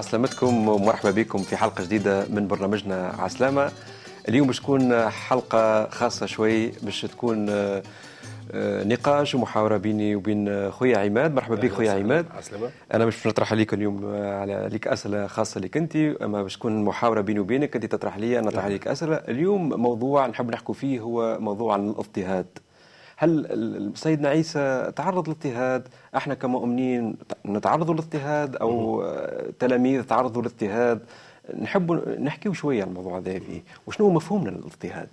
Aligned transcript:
عسلامتكم 0.00 0.68
ومرحبا 0.68 1.10
بكم 1.10 1.38
في 1.38 1.56
حلقة 1.56 1.84
جديدة 1.84 2.24
من 2.30 2.48
برنامجنا 2.48 3.12
عسلامة. 3.18 3.72
اليوم 4.28 4.46
باش 4.46 4.60
تكون 4.60 5.08
حلقة 5.10 5.90
خاصة 5.90 6.26
شوي 6.26 6.66
باش 6.82 7.00
تكون 7.02 7.46
آه، 7.50 7.82
آه، 8.52 8.84
نقاش 8.84 9.34
ومحاورة 9.34 9.76
بيني 9.76 10.16
وبين 10.16 10.70
خويا 10.70 10.98
عماد. 10.98 11.34
مرحبا 11.34 11.54
بك 11.54 11.72
خويا 11.72 11.92
عماد. 11.92 12.26
عسلامة. 12.36 12.70
أنا 12.94 13.06
مش 13.06 13.26
نطرح 13.26 13.52
عليك 13.52 13.74
اليوم 13.74 14.04
آه، 14.04 14.40
على 14.40 14.68
ليك 14.72 14.88
أسئلة 14.88 15.26
خاصة 15.26 15.60
لك 15.60 15.76
أنت 15.76 15.96
أما 15.96 16.42
باش 16.42 16.56
تكون 16.56 16.84
محاورة 16.84 17.20
بيني 17.20 17.40
وبينك 17.40 17.76
أنت 17.76 17.86
تطرح 17.86 18.16
لي 18.18 18.38
أنا 18.38 18.46
نطرح 18.46 18.64
عليك 18.64 18.88
أسئلة. 18.88 19.14
اليوم 19.16 19.68
موضوع 19.68 20.26
نحب 20.26 20.50
نحكوا 20.50 20.74
فيه 20.74 21.00
هو 21.00 21.38
موضوع 21.40 21.72
عن 21.74 21.88
الإضطهاد. 21.90 22.46
هل 23.22 23.92
سيدنا 23.94 24.28
عيسى 24.28 24.92
تعرض 24.96 25.28
للاضطهاد؟ 25.28 25.88
إحنا 26.16 26.34
كمؤمنين 26.34 27.16
نتعرض 27.46 27.90
للاضطهاد 27.90 28.56
أو 28.56 29.04
تلاميذ 29.58 30.02
تعرضوا 30.02 30.42
للاضطهاد؟ 30.42 31.00
نحب 31.62 32.08
نحكيو 32.20 32.52
شوية 32.52 32.82
عن 32.82 32.88
الموضوع 32.88 33.18
هذا 33.18 33.38
فيه 33.38 33.62
وشنو 33.86 34.06
هو 34.06 34.12
مفهومنا 34.12 34.50
للاضطهاد؟ 34.50 35.08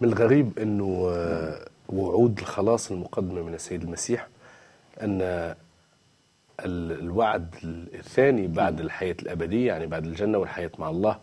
من 0.00 0.08
الغريب 0.08 0.58
إنه 0.58 1.06
آه، 1.10 1.68
وعود 1.88 2.38
الخلاص 2.38 2.90
المقدمة 2.90 3.42
من 3.42 3.54
السيد 3.54 3.82
المسيح 3.82 4.28
أن 5.02 5.54
الوعد 6.64 7.54
الثاني 7.94 8.46
بعد 8.46 8.80
الحياة 8.80 9.16
الأبدية 9.22 9.66
يعني 9.66 9.86
بعد 9.86 10.06
الجنة 10.06 10.38
والحياة 10.38 10.70
مع 10.78 10.90
الله 10.90 11.18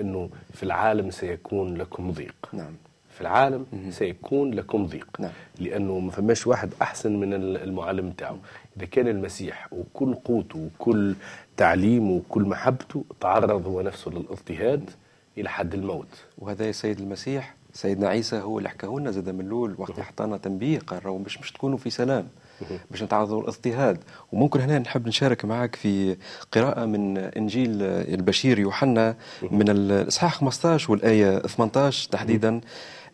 إنه 0.00 0.30
في 0.54 0.62
العالم 0.62 1.10
سيكون 1.10 1.76
لكم 1.76 2.10
ضيق. 2.10 2.48
نعم. 2.52 2.72
في 3.14 3.20
العالم 3.20 3.66
سيكون 3.90 4.54
لكم 4.54 4.86
ضيق. 4.86 5.08
نعم. 5.18 5.30
لأنه 5.58 5.98
ما 5.98 6.10
فماش 6.10 6.46
واحد 6.46 6.70
أحسن 6.82 7.16
من 7.16 7.34
المعلم 7.34 8.10
بتاعه. 8.10 8.38
إذا 8.76 8.86
كان 8.86 9.08
المسيح 9.08 9.68
وكل 9.72 10.14
قوته 10.14 10.58
وكل 10.58 11.14
تعليمه 11.56 12.10
وكل 12.12 12.42
محبته 12.42 13.04
تعرض 13.20 13.66
هو 13.66 13.80
نفسه 13.80 14.10
للإضطهاد 14.10 14.90
إلى 15.38 15.48
حد 15.48 15.74
الموت. 15.74 16.08
وهذا 16.38 16.66
يا 16.66 16.72
سيد 16.72 17.00
المسيح 17.00 17.54
سيدنا 17.74 18.08
عيسى 18.08 18.36
هو 18.36 18.58
اللي 18.58 18.68
حكاه 18.68 18.88
لنا 18.98 19.10
زاد 19.10 19.28
من 19.28 19.40
الأول 19.46 19.74
وقت 19.78 20.00
حطانا 20.00 20.36
تنبيه 20.36 20.78
قال 20.78 21.06
راهو 21.06 21.18
مش 21.18 21.40
مش 21.40 21.52
تكونوا 21.52 21.78
في 21.78 21.90
سلام 21.90 22.28
باش 22.90 23.02
نتعرضوا 23.02 23.40
للإضطهاد. 23.40 23.98
وممكن 24.32 24.60
هنا 24.60 24.78
نحب 24.78 25.08
نشارك 25.08 25.44
معك 25.44 25.76
في 25.76 26.16
قراءة 26.52 26.84
من 26.84 27.18
إنجيل 27.18 27.82
البشير 27.82 28.58
يوحنا 28.58 29.16
من 29.50 29.68
الإصحاح 29.68 30.34
15 30.34 30.92
والآية 30.92 31.38
18 31.38 32.10
تحديدا. 32.10 32.60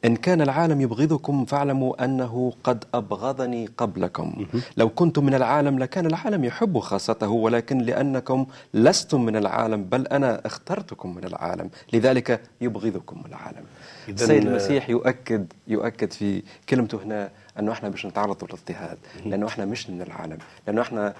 إن 0.04 0.16
كان 0.16 0.40
العالم 0.40 0.80
يبغضكم 0.80 1.44
فاعلموا 1.44 2.04
أنه 2.04 2.52
قد 2.64 2.84
أبغضني 2.94 3.66
قبلكم. 3.66 4.46
لو 4.76 4.88
كنتم 4.88 5.26
من 5.26 5.34
العالم 5.34 5.78
لكان 5.78 6.06
العالم 6.06 6.44
يحب 6.44 6.78
خاصته 6.78 7.28
ولكن 7.28 7.78
لأنكم 7.78 8.46
لستم 8.74 9.24
من 9.24 9.36
العالم 9.36 9.84
بل 9.84 10.06
أنا 10.06 10.46
اخترتكم 10.46 11.14
من 11.14 11.24
العالم. 11.24 11.70
لذلك 11.92 12.40
يبغضكم 12.60 13.22
العالم. 13.26 13.64
السيد 14.08 14.46
المسيح 14.46 14.90
يؤكد 14.90 15.52
يؤكد 15.68 16.12
في 16.12 16.42
كلمته 16.68 17.02
هنا 17.02 17.30
أنه 17.58 17.72
إحنا 17.72 17.88
باش 17.88 18.06
نتعرض 18.06 18.44
للاضطهاد 18.44 18.98
لأنه 19.26 19.46
إحنا 19.46 19.64
مش 19.64 19.90
من 19.90 20.02
العالم 20.02 20.38
لأنه 20.66 20.82
إحنا 20.82 21.14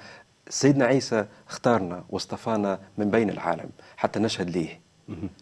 سيدنا 0.49 0.85
عيسى 0.85 1.25
اختارنا 1.49 2.05
واصطفانا 2.11 2.79
من 2.99 3.11
بين 3.11 3.31
العالم 3.31 3.69
حتى 3.97 4.21
نشهد 4.21 4.51
ليه. 4.51 4.81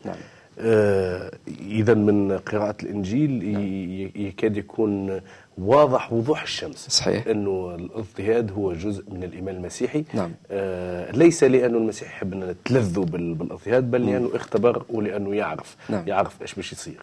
نعم. 0.04 0.16
آه، 0.58 1.30
إذا 1.60 1.94
من 1.94 2.38
قراءة 2.38 2.76
الإنجيل 2.82 3.52
نعم. 3.52 3.62
يكاد 4.26 4.56
يكون 4.56 5.20
واضح 5.58 6.12
وضوح 6.12 6.42
الشمس 6.42 6.86
صحيح 6.88 7.26
أنه 7.26 7.74
الاضطهاد 7.74 8.52
هو 8.52 8.72
جزء 8.72 9.04
من 9.10 9.24
الإيمان 9.24 9.56
المسيحي 9.56 10.04
نعم. 10.14 10.32
آه 10.50 11.12
ليس 11.12 11.44
لأنه 11.44 11.78
المسيح 11.78 12.08
يحب 12.08 12.32
أن 12.32 12.40
نتلذوا 12.44 13.04
بالاضطهاد 13.04 13.90
بل 13.90 14.06
لأنه 14.06 14.30
اختبر 14.34 14.82
ولأنه 14.90 15.34
يعرف 15.34 15.76
نعم. 15.88 16.08
يعرف 16.08 16.42
إيش 16.42 16.54
باش 16.54 16.72
يصير 16.72 17.02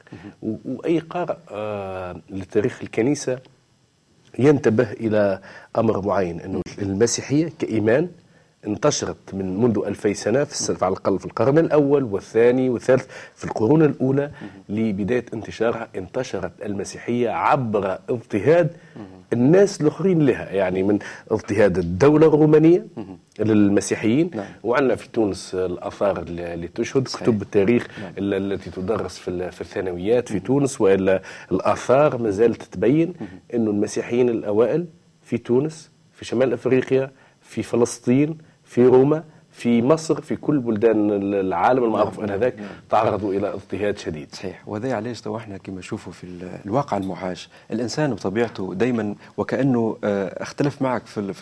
وأي 0.66 1.00
قارئ 1.00 1.36
آه 1.52 2.22
لتاريخ 2.30 2.80
الكنيسة 2.84 3.40
ينتبه 4.40 4.92
إلى 4.92 5.40
أمر 5.78 6.06
معين 6.06 6.40
أنه 6.40 6.62
المسيحية 6.82 7.50
كإيمان 7.60 8.10
انتشرت 8.68 9.34
من 9.34 9.62
منذ 9.62 9.80
ألفي 9.88 10.14
سنة 10.14 10.44
في 10.44 10.86
على 10.86 10.92
الأقل 10.92 11.20
في 11.20 11.26
القرن 11.26 11.58
الأول 11.58 12.04
والثاني 12.04 12.70
والثالث 12.70 13.06
في 13.36 13.46
القرون 13.46 13.82
الأولى 13.82 14.32
لبداية 14.70 15.26
انتشارها 15.34 15.88
انتشرت 15.96 16.52
المسيحية 16.66 17.30
عبر 17.30 18.00
اضطهاد 18.10 18.72
الناس 19.34 19.82
الآخرين 19.82 20.26
لها 20.26 20.52
يعني 20.52 20.84
من 20.84 21.00
اضطهاد 21.32 21.78
الدولة 21.78 22.28
الرومانية 22.28 22.86
للمسيحيين 23.40 24.32
نعم. 24.36 24.46
وعندنا 24.64 24.96
في 24.96 25.10
تونس 25.10 25.56
الآثار 25.56 26.22
اللي 26.28 26.68
تشهد 26.68 27.08
صحيح. 27.08 27.24
كتب 27.24 27.42
التاريخ 27.42 27.88
نعم. 28.00 28.14
التي 28.18 28.72
تدرس 28.72 29.18
في 29.18 29.52
في 29.52 29.62
الثانويات 29.62 30.30
في 30.30 30.40
تونس 30.40 30.82
وإلا 30.82 31.22
الآثار 31.52 32.18
ما 32.18 32.30
زالت 32.30 32.64
تبين 32.64 33.14
أنه 33.54 33.72
المسيحيين 33.72 34.30
الأوائل 34.30 34.86
في 35.22 35.38
تونس 35.38 35.92
في 36.14 36.26
شمال 36.26 36.54
أفريقيا 36.54 37.12
في 37.42 37.64
فلسطين 37.64 38.38
في 38.74 38.86
روما 38.86 39.24
في 39.52 39.82
مصر 39.82 40.22
في 40.22 40.36
كل 40.36 40.60
بلدان 40.60 41.10
العالم 41.34 41.84
المعروف 41.84 42.20
ان 42.20 42.30
هذاك 42.30 42.56
تعرضوا 42.90 43.34
إلى 43.34 43.54
اضطهاد 43.54 43.98
شديد. 43.98 44.36
صحيح. 44.36 44.64
وهذا 44.68 44.96
علاش 44.96 45.22
تو 45.22 45.38
إحنا 45.38 45.58
كما 45.58 45.80
نشوفوا 45.80 46.14
في 46.14 46.28
الواقع 46.66 46.98
المعاش 46.98 47.50
الإنسان 47.72 48.14
بطبيعته 48.14 48.74
دائما 48.74 49.16
وكأنه 49.38 49.98
آه، 50.04 50.44
اختلف 50.44 50.82
معك 50.82 51.06
في 51.06 51.34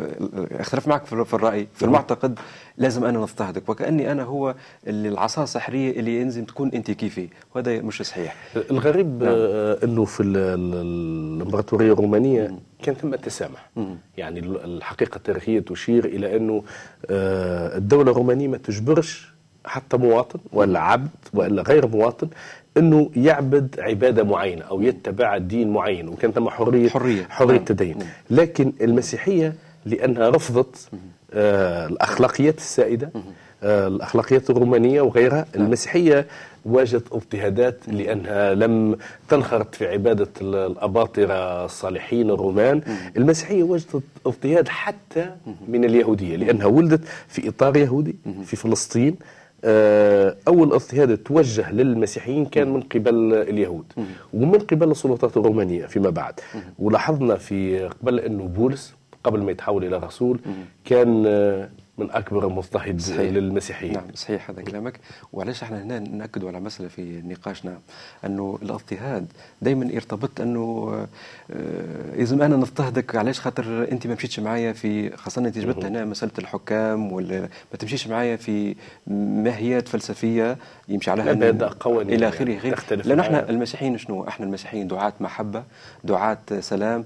اختلف 0.52 0.88
معك 0.88 1.06
في 1.06 1.34
الرأي 1.34 1.68
في 1.76 1.86
المعتقد 1.86 2.40
لازم 2.78 3.06
أنا 3.06 3.20
نضطهدك. 3.20 3.70
وكأني 3.70 4.12
أنا 4.12 4.24
هو 4.24 4.56
اللي 4.88 5.10
العصا 5.10 5.44
السحريه 5.44 6.00
اللي 6.00 6.22
ينزل 6.22 6.46
تكون 6.46 6.70
أنت 6.74 6.92
كيفي. 6.92 7.28
وهذا 7.56 7.82
مش 7.82 8.02
صحيح. 8.02 8.36
الغريب 8.72 9.24
نعم. 9.24 9.34
آه، 9.38 9.78
إنه 9.84 10.06
في 10.06 10.24
الإمبراطورية 10.24 11.94
الرومانية 11.94 12.56
كان 12.84 12.96
ثم 12.96 13.16
تسامح 13.16 13.70
يعني 14.18 14.40
الحقيقة 14.40 15.16
التاريخية 15.18 15.60
تشير 15.60 16.06
إلى 16.06 16.38
إنه 16.38 16.64
آه، 17.10 17.78
الدولة 17.78 18.12
الرومانية 18.12 18.48
ما 18.48 18.58
تجبرش 18.58 19.32
حتى 19.66 19.98
مواطن 19.98 20.40
ولا 20.54 20.80
عبد 20.80 21.10
ولا 21.34 21.62
غير 21.62 21.88
مواطن 21.88 22.28
إنه 22.78 23.10
يعبد 23.16 23.80
عبادة 23.80 24.24
معينة 24.24 24.62
أو 24.62 24.82
يتبع 24.82 25.38
دين 25.38 25.70
معين 25.74 26.08
وكان 26.08 26.32
ثم 26.32 26.50
حرية 26.50 26.90
حرية. 26.90 27.24
حرية 27.30 27.56
نعم. 27.56 27.66
تدين 27.66 27.98
لكن 28.30 28.74
المسيحية 28.82 29.54
لأنها 29.86 30.30
رفضت 30.30 30.90
آه 31.34 31.88
الأخلاقيات 31.88 32.58
السائدة 32.58 33.12
آه 33.64 33.88
الأخلاقيات 33.88 34.50
الرومانية 34.50 35.02
وغيرها. 35.02 35.46
نعم. 35.56 35.66
المسيحية 35.66 36.26
واجهت 36.66 37.04
اضطهادات 37.12 37.78
لأنها 37.88 38.54
لم 38.54 38.98
تنخرط 39.30 39.76
في 39.76 39.88
عبادة 39.88 40.28
الأباطرة 40.42 41.66
الصالحين 41.66 42.30
الرومان. 42.30 42.82
المسيحية 43.18 43.64
وجدت 43.64 44.04
اضطهاد 44.26 44.68
حتى 44.68 45.32
من 45.68 45.86
اليهودية 45.86 46.36
لأنها 46.36 46.66
ولدت 46.66 47.02
في 47.28 47.50
إطار 47.50 47.78
يهودي 47.78 48.16
في 48.46 48.56
فلسطين. 48.56 49.16
آه، 49.64 50.36
أول 50.48 50.74
اضطهاد 50.74 51.18
توجه 51.18 51.72
للمسيحيين 51.72 52.46
كان 52.46 52.74
من 52.74 52.82
قبل 52.82 53.34
اليهود 53.34 53.86
ومن 54.34 54.60
قبل 54.60 54.92
السلطات 54.92 55.38
الرومانية 55.38 55.86
فيما 55.86 56.10
بعد. 56.10 56.40
ولاحظنا 56.80 57.36
في 57.36 57.80
قبل 58.02 58.20
انه 58.20 58.44
بولس 58.44 58.94
قبل 59.24 59.42
ما 59.44 59.52
يتحول 59.52 59.86
إلى 59.86 59.98
رسول 59.98 60.40
كان 60.86 61.24
من 61.98 62.12
أكبر 62.12 62.48
المضطهد 62.48 63.02
للمسيحيين. 63.20 63.94
نعم 63.94 64.04
صحيح 64.16 64.50
هذا 64.50 64.62
كلامك. 64.62 65.00
وعلاش 65.34 65.64
إحنا 65.64 65.84
هنا 65.84 66.00
نأكد 66.00 66.46
على 66.46 66.60
مساله 66.60 66.90
في 66.90 67.22
نقاشنا 67.22 67.80
أنه 68.26 68.60
الاضطهاد 68.62 69.26
دائما 69.62 69.86
يرتبط 69.86 70.42
أنه 70.42 70.92
آه، 71.52 72.16
لازم 72.16 72.42
أنا 72.42 72.56
نضطهدك. 72.56 73.16
علاش؟ 73.16 73.40
خاطر 73.40 73.88
أنت 73.92 74.08
ما 74.08 74.14
مشيتش 74.14 74.40
معايا 74.40 74.74
في 74.74 75.18
خاصة 75.18 75.42
أنت 75.42 75.58
جبت 75.58 75.86
هنا 75.86 76.06
مسألة 76.06 76.32
الحكام 76.40 77.12
ولا 77.12 77.42
ما 77.42 77.78
تمشيش 77.80 78.08
معايا 78.08 78.36
في 78.36 78.76
ماهيات 79.08 79.88
فلسفية 79.88 80.58
يمشي 80.88 81.12
عليها 81.12 81.68
قوانين 81.80 82.14
إلى 82.14 82.28
آخره. 82.28 82.50
يعني 82.50 83.02
لأنه 83.04 83.22
إحنا 83.22 83.50
المسيحيين 83.50 83.98
شنو؟ 83.98 84.28
إحنا 84.28 84.46
المسيحيين 84.46 84.88
دعاة 84.88 85.14
محبة، 85.20 85.64
دعاة 86.04 86.38
سلام، 86.60 87.06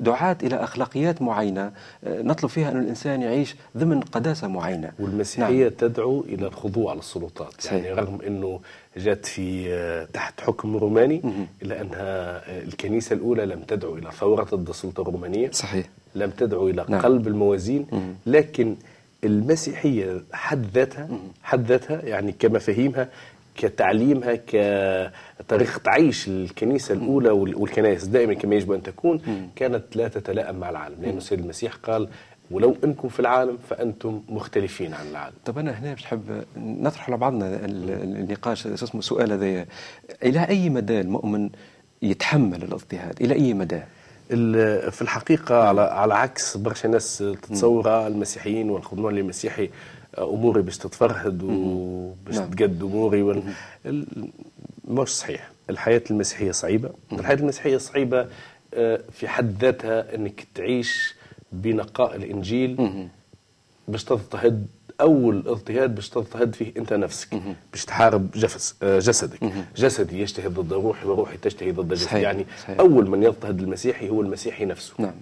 دعاة 0.00 0.36
إلى 0.42 0.56
أخلاقيات 0.56 1.22
معينة. 1.22 1.72
آه، 2.04 2.22
نطلب 2.22 2.50
فيها 2.50 2.70
أن 2.70 2.78
الإنسان 2.80 3.22
يعيش 3.22 3.56
ضمن 3.76 4.00
قداسة 4.16 4.48
معينة. 4.48 4.92
والمسيحية 4.98 5.62
نعم. 5.64 5.72
تدعو 5.78 6.20
إلى 6.20 6.46
الخضوع 6.46 6.94
للسلطات، 6.94 7.52
صحيح. 7.58 7.84
يعني 7.84 8.00
رغم 8.00 8.18
إنه 8.26 8.60
جت 8.96 9.26
في 9.26 9.72
آه، 9.74 10.04
تحت 10.12 10.40
حكم 10.40 10.76
روماني 10.76 11.22
إلا 11.62 11.80
أنها 11.80 12.36
آه، 12.50 12.62
الكنيسة 12.62 13.14
الأولى 13.14 13.46
لم 13.46 13.60
تدعو 13.60 13.96
إلى 13.96 14.10
ثورة 14.10 14.44
ضد 14.44 14.68
السلطة 14.68 15.00
الرومانية. 15.00 15.50
صحيح. 15.50 15.86
لم 16.14 16.30
تدعو 16.30 16.68
إلى 16.68 16.84
نعم. 16.88 17.00
قلب 17.00 17.28
الموازين، 17.28 17.86
لكن 18.26 18.76
المسيحية 19.24 20.22
حد 20.32 20.66
ذاتها 20.74 21.08
حد 21.42 21.66
ذاتها 21.66 22.02
يعني 22.04 22.32
كمفاهيمها 22.32 23.08
كتعليمها 23.54 24.34
كطريقة 24.46 25.80
عيش 25.86 26.28
الكنيسة 26.28 26.94
الأولى 26.94 27.30
والكنائس 27.30 28.04
دائما 28.04 28.34
كما 28.34 28.54
يجب 28.54 28.72
أن 28.72 28.82
تكون 28.82 29.20
كانت 29.56 29.96
لا 29.96 30.08
تتلائم 30.08 30.56
مع 30.56 30.70
العالم 30.70 31.02
لأن 31.02 31.16
السيد 31.16 31.38
المسيح 31.40 31.74
قال 31.74 32.08
ولو 32.50 32.76
انكم 32.84 33.08
في 33.08 33.20
العالم 33.20 33.58
فانتم 33.70 34.22
مختلفين 34.28 34.94
عن 34.94 35.06
العالم. 35.06 35.34
طب 35.44 35.58
أنا 35.58 35.70
هنا 35.78 35.90
باش 35.94 36.02
نحب 36.04 36.44
نطرح 36.56 37.08
على 37.08 37.16
بعضنا 37.16 37.46
ال- 37.64 37.90
النقاش 38.20 38.66
اسمه 38.66 38.98
السؤال 38.98 39.32
هذايا 39.32 39.66
إلى 40.22 40.48
أي 40.48 40.70
مدى 40.70 41.00
المؤمن 41.00 41.50
يتحمل 42.02 42.62
الاضطهاد؟ 42.62 43.22
إلى 43.22 43.34
أي 43.34 43.54
مدى؟ 43.54 43.80
في 44.90 45.02
الحقيقة 45.02 45.68
على 45.68 45.80
على 45.80 46.14
عكس 46.14 46.56
برشا 46.56 46.88
ناس 46.88 47.18
تتصور 47.18 48.06
المسيحيين 48.06 48.70
والخدمون 48.70 49.18
المسيحي 49.18 49.70
أموري 50.18 50.62
باش 50.62 50.78
تتفرهد 50.78 51.42
وباش 51.42 52.34
نعم. 52.34 52.50
تقد 52.50 52.82
أموري 52.82 53.22
وال... 53.22 53.42
ال- 53.86 54.06
مش 54.88 55.08
صحيح. 55.08 55.50
الحياة 55.70 56.02
المسيحية 56.10 56.50
صعيبة. 56.52 56.90
الحياة 57.12 57.36
المسيحية 57.36 57.76
صعيبة 57.76 58.26
آه، 58.74 59.00
في 59.12 59.28
حد 59.28 59.56
ذاتها 59.60 60.14
أنك 60.14 60.46
تعيش 60.54 61.14
بنقاء 61.52 62.16
الإنجيل 62.16 62.76
باش 63.88 64.04
تضطهد 64.04 64.66
أول 65.00 65.42
اضطهاد 65.46 65.94
باش 65.94 66.08
تضطهد 66.08 66.54
فيه 66.54 66.72
أنت 66.76 66.92
نفسك 66.92 67.28
باش 67.72 67.84
تحارب 67.84 68.30
جفس 68.30 68.74
آه، 68.82 68.98
جسدك. 68.98 69.38
جسدي 69.76 70.20
يجتهد 70.20 70.54
ضد 70.54 70.72
روحي 70.72 71.06
وروحي 71.06 71.36
تجتهد 71.36 71.74
ضد 71.74 71.88
جسدي. 71.94 72.04
صحيح، 72.04 72.20
يعني 72.22 72.46
صحيح. 72.62 72.78
أول 72.80 73.10
من 73.10 73.22
يضطهد 73.22 73.60
المسيحي 73.60 74.08
هو 74.08 74.20
المسيحي 74.20 74.64
نفسه. 74.64 74.94
نعم. 74.98 75.12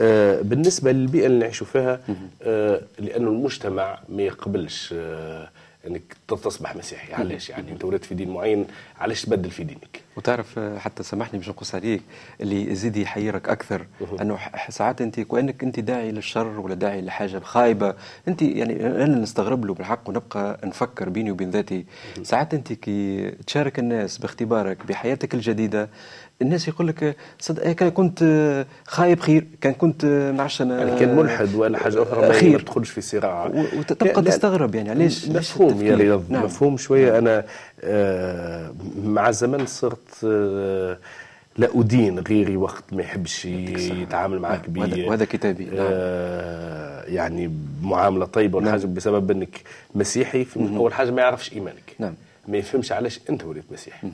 آه، 0.00 0.40
بالنسبة 0.40 0.92
للبيئة 0.92 1.26
اللي 1.26 1.38
نعيشوا 1.38 1.66
فيها 1.66 2.00
آه، 2.42 2.80
لأنه 2.98 3.28
المجتمع 3.30 3.98
ما 4.08 4.22
يقبلش 4.22 4.94
آه، 4.96 5.48
إنك 5.86 6.02
تصبح 6.28 6.76
مسيحي. 6.76 7.12
علاش 7.14 7.50
يعني؟ 7.50 7.72
أنت 7.72 7.84
ولدت 7.84 8.04
في 8.04 8.14
دين 8.14 8.30
معين 8.30 8.66
علاش 8.98 9.22
تبدل 9.22 9.50
في 9.50 9.64
دينك؟ 9.64 10.00
وتعرف 10.16 10.58
آه، 10.58 10.78
حتى 10.78 11.02
سامحني 11.02 11.38
باش 11.38 11.48
نقص 11.48 11.74
عليك 11.74 12.02
اللي 12.40 12.70
يزيد 12.70 12.96
يحيرك 12.96 13.48
أكثر 13.48 13.86
إنه 14.20 14.38
ساعات 14.68 15.00
أنت 15.00 15.20
كأنك 15.20 15.62
أنت 15.62 15.80
داعي 15.80 16.12
للشر 16.12 16.60
ولا 16.60 16.74
داعي 16.74 17.02
لحاجة 17.02 17.38
خايبة. 17.38 17.94
أنت 18.28 18.42
يعني 18.42 18.86
أنا 18.86 19.18
نستغرب 19.18 19.64
له 19.64 19.74
بالحق 19.74 20.08
ونبقى 20.08 20.60
نفكر 20.64 21.08
بيني 21.08 21.30
وبين 21.30 21.50
ذاتي. 21.50 21.84
ساعات 22.22 22.54
أنت 22.54 22.72
كي 22.72 23.30
تشارك 23.46 23.78
الناس 23.78 24.18
باختبارك 24.18 24.86
بحياتك 24.86 25.34
الجديدة 25.34 25.88
الناس 26.42 26.68
يقول 26.68 26.88
لك 26.88 27.16
صدق 27.38 27.62
إيه 27.62 27.72
كان 27.72 27.90
كنت 27.90 28.22
آه، 28.22 28.66
خايب 28.86 29.20
خير 29.20 29.46
كان 29.60 29.72
كنت 29.72 30.04
آه، 30.04 30.30
أنا 30.60 30.78
يعني 30.78 31.00
كان 31.00 31.16
ملحد 31.16 31.54
ولا 31.54 31.78
حاجة 31.78 32.02
أخرى 32.02 32.20
ما 32.28 32.32
خير. 32.32 32.52
ما 32.52 32.58
تدخلش 32.58 32.90
في 32.90 33.00
صراع. 33.00 33.46
وتبقى 33.78 34.22
تستغرب 34.22 34.74
يعني 34.74 34.90
علاش 34.90 35.28
مفهوم؟ 35.28 35.80
رياض 35.80 36.30
نعم. 36.30 36.44
مفهوم 36.44 36.76
شوية. 36.76 37.18
أنا 37.18 37.38
آه، 37.38 37.44
مع 39.04 39.28
الزمن 39.28 39.66
صرت 39.66 40.24
آه، 40.24 40.98
لا 41.56 41.68
أدين 41.80 42.18
غيري 42.18 42.56
وقت 42.56 42.84
ما 42.92 43.02
يحبش 43.02 43.44
يتعامل 43.44 44.38
معك 44.38 44.70
ب 44.70 44.78
وهذا- 45.08 45.24
كتابي، 45.24 45.64
نعم. 45.64 45.74
آه، 45.78 47.04
يعني 47.04 47.50
بمعامله 47.82 48.26
طيبة 48.26 48.56
ولا 48.56 48.66
نعم. 48.66 48.78
حاجة 48.78 48.86
بسبب 48.86 49.30
إنك 49.30 49.60
مسيحي 49.94 50.46
أول 50.56 50.94
حاجة 50.94 51.10
ما 51.10 51.22
يعرفش 51.22 51.52
إيمانك. 51.52 51.94
نعم. 51.98 52.14
ما 52.48 52.56
يفهمش 52.56 52.92
علاش 52.92 53.20
أنت 53.30 53.44
وليت 53.44 53.64
مسيحي. 53.72 54.08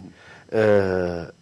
آه، 0.52 1.32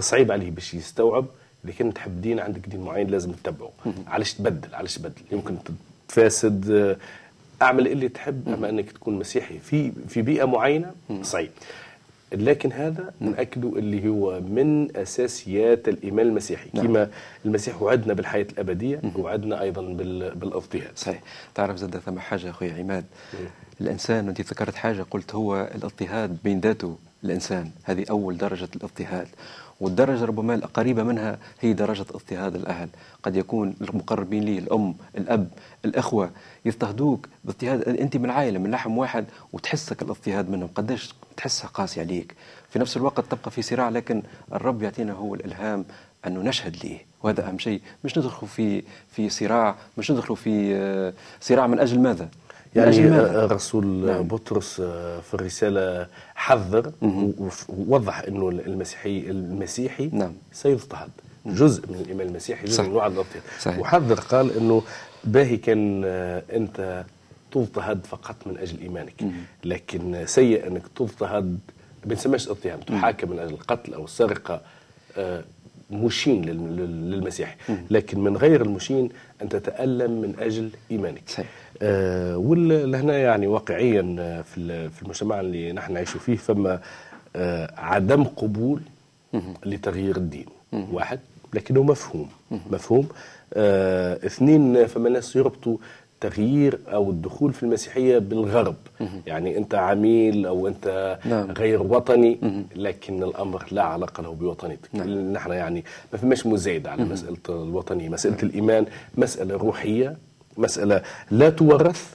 صعيب 0.00 0.32
عليه 0.32 0.50
باش 0.50 0.74
يستوعب 0.74 1.26
لكن 1.64 1.94
تحب 1.94 2.20
دين 2.20 2.40
عندك 2.40 2.68
دين 2.68 2.80
معين 2.80 3.06
لازم 3.06 3.32
تتبعه. 3.32 3.70
علاش 4.06 4.34
تبدل؟ 4.34 4.74
علاش 4.74 4.94
تبدل؟ 4.94 5.22
يمكن 5.32 5.56
تفاسد 6.08 6.70
آه، 6.70 6.96
أعمل 7.62 7.86
اللي 7.88 8.08
تحب 8.08 8.48
أما 8.48 8.68
إنك 8.68 8.90
تكون 8.92 9.18
مسيحي 9.18 9.58
في 9.58 9.92
في 10.08 10.22
بيئة 10.22 10.44
معينة 10.44 10.92
صعيب 11.22 11.50
لكن 12.32 12.72
هذا 12.72 13.14
ناكدوا 13.20 13.78
اللي 13.78 14.08
هو 14.08 14.40
من 14.40 14.96
أساسيات 14.96 15.88
الإيمان 15.88 16.26
المسيحي. 16.26 16.70
كما 16.70 17.10
المسيح 17.44 17.82
وعدنا 17.82 18.14
بالحياة 18.14 18.46
الأبدية 18.52 19.00
وعدنا 19.16 19.62
أيضا 19.62 19.82
بال- 19.82 20.34
بالاضطهاد 20.34 20.90
صحيح. 20.96 21.22
تعرف 21.54 21.76
زاد 21.76 21.98
ثم 21.98 22.18
حاجة 22.18 22.50
أخوي 22.50 22.70
عماد. 22.72 23.04
الإنسان 23.80 24.28
أنت 24.28 24.40
ذكرت 24.40 24.74
حاجة 24.74 25.02
قلت 25.10 25.34
هو 25.34 25.70
الإضطهاد 25.74 26.38
بين 26.44 26.60
ذاته 26.60 26.98
الإنسان. 27.24 27.70
هذه 27.84 28.04
أول 28.10 28.36
درجة 28.36 28.68
الإضطهاد. 28.76 29.28
والدرجة 29.80 30.24
ربما 30.24 30.54
القريبة 30.54 31.02
منها 31.02 31.38
هي 31.60 31.72
درجة 31.72 32.00
اضطهاد 32.02 32.54
الأهل. 32.54 32.88
قد 33.22 33.36
يكون 33.36 33.74
المقربين 33.80 34.42
لي 34.44 34.58
الأم 34.58 34.94
الأب 35.16 35.48
الأخوة 35.84 36.30
يضطهدوك 36.64 37.28
باضطهاد. 37.44 37.82
أنت 37.88 38.16
من 38.16 38.30
عائلة 38.30 38.58
من 38.58 38.70
لحم 38.70 38.98
واحد 38.98 39.24
وتحسك 39.52 40.02
الاضطهاد 40.02 40.50
منهم. 40.50 40.68
قديش 40.74 41.14
تحسها 41.36 41.68
قاسي 41.68 42.00
عليك. 42.00 42.34
في 42.70 42.78
نفس 42.78 42.96
الوقت 42.96 43.24
تبقى 43.30 43.50
في 43.50 43.62
صراع 43.62 43.88
لكن 43.88 44.22
الرب 44.52 44.82
يعطينا 44.82 45.12
هو 45.12 45.34
الإلهام 45.34 45.84
أنه 46.26 46.40
نشهد 46.40 46.76
ليه. 46.84 46.98
وهذا 47.22 47.48
أهم 47.48 47.58
شيء. 47.58 47.80
مش 48.04 48.18
ندخل 48.18 48.46
في 48.46 48.82
في 49.08 49.28
صراع 49.28 49.74
مش 49.98 50.10
ندخل 50.10 50.36
في 50.36 50.74
آه، 50.74 51.12
صراع 51.40 51.66
من 51.66 51.78
أجل 51.78 52.00
ماذا؟ 52.00 52.28
يعني 52.76 53.00
ماذا؟ 53.00 53.40
آه، 53.42 53.44
الرسول 53.44 53.86
نعم. 53.86 54.22
بطرس 54.22 54.80
آه، 54.80 55.20
في 55.20 55.34
الرسالة 55.34 56.06
حذر 56.34 56.92
ووضح 57.68 58.18
أنه 58.18 58.48
المسيحي 58.48 59.18
المسيحي 59.30 60.10
نعم. 60.12 60.32
سيضطهد 60.52 61.10
جزء 61.46 61.88
من 61.88 61.94
الإيمان 61.94 62.26
المسيحي 62.26 62.66
جزء 62.66 62.76
صح. 62.76 62.84
من 62.84 63.24
صحيح. 63.60 63.78
وحذر 63.78 64.20
قال 64.20 64.56
أنه 64.56 64.82
باهي 65.24 65.56
كان 65.56 66.02
آه، 66.04 66.42
أنت 66.52 67.04
تضطهد 67.52 68.06
فقط 68.06 68.36
من 68.46 68.58
أجل 68.58 68.80
إيمانك 68.80 69.14
لكن 69.64 70.22
سيء 70.26 70.66
أنك 70.66 70.82
تضطهد 70.96 71.44
ما 72.04 72.10
بنسميش 72.10 72.48
اضطهاد 72.48 72.80
تحاكم 72.80 73.30
من 73.30 73.38
أجل 73.38 73.52
القتل 73.54 73.94
أو 73.94 74.04
السرقة 74.04 74.60
مشين 75.90 76.44
لل- 76.44 76.76
لل- 76.76 77.10
للمسيح 77.10 77.56
لكن 77.90 78.20
من 78.20 78.36
غير 78.36 78.62
المشين 78.62 79.08
أن 79.42 79.48
تتألم 79.48 80.10
من 80.20 80.34
أجل 80.38 80.70
إيمانك 80.90 81.22
صحيح. 81.28 81.46
آه، 81.82 82.36
ولهنا 82.38 83.18
يعني 83.18 83.46
واقعيا 83.46 84.16
آه، 84.18 84.42
في 84.42 84.58
ال- 84.58 84.90
في 84.90 85.02
المجتمع 85.02 85.40
اللي 85.40 85.72
نحن 85.72 85.92
نعيش 85.92 86.10
فيه 86.10 86.36
فما 86.36 86.80
آه، 87.36 87.74
عدم 87.80 88.24
قبول 88.24 88.80
لتغيير 89.66 90.16
الدين. 90.16 90.46
واحد 90.72 91.20
لكنه 91.54 91.82
مفهوم. 91.82 92.28
مفهوم. 92.70 93.08
اثنين 94.26 94.86
فما 94.86 95.08
ناس 95.10 95.36
يربطوا 95.36 95.76
تغيير 96.20 96.78
أو 96.92 97.10
الدخول 97.10 97.52
في 97.52 97.62
المسيحية 97.62 98.18
بالغرب. 98.18 98.74
يعني 99.26 99.58
أنت 99.58 99.74
عميل 99.74 100.46
أو 100.46 100.68
أنت 100.68 101.18
نعم. 101.24 101.50
غير 101.50 101.82
وطني 101.82 102.38
لكن 102.76 103.22
الأمر 103.22 103.64
لا 103.70 103.82
علاقة 103.82 104.22
له 104.22 104.32
بوطنيتك. 104.32 104.88
نعم. 104.92 105.32
نحن 105.32 105.50
يعني 105.52 105.84
ما 106.12 106.18
فماش 106.18 106.46
مزايده 106.46 106.90
على 106.90 107.04
مسألة 107.04 107.36
الوطنية. 107.48 108.08
مسألة 108.08 108.36
الإيمان 108.42 108.86
مسألة 109.18 109.56
روحية. 109.56 110.16
مسألة 110.58 111.02
لا 111.30 111.50
تورث 111.50 112.14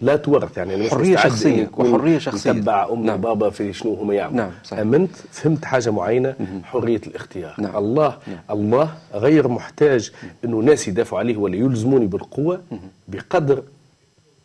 لا 0.00 0.16
تورث 0.16 0.56
يعني 0.56 0.74
أنا 0.74 0.90
حرية 0.90 1.16
شخصية 1.16 1.70
وحرية 1.76 2.18
شخصية. 2.18 2.52
متبع 2.52 2.88
أم 2.90 3.06
نعم. 3.06 3.18
وبابا 3.18 3.50
في 3.50 3.72
شنو 3.72 3.94
هم 3.94 4.12
يعملوا 4.12 4.36
نعم، 4.36 4.50
صحيح. 4.64 4.80
آمنت 4.80 5.16
فهمت 5.30 5.64
حاجة 5.64 5.90
معينة 5.90 6.34
حرية 6.64 7.00
الاختيار 7.06 7.54
نعم. 7.58 7.76
الله 7.76 8.16
الله 8.50 8.94
غير 9.14 9.48
محتاج 9.48 10.12
إنه 10.44 10.56
ناس 10.56 10.88
يدافعوا 10.88 11.18
عليه 11.20 11.36
ولا 11.36 11.56
يلزموني 11.56 12.06
بالقوة 12.06 12.60
بقدر 13.08 13.62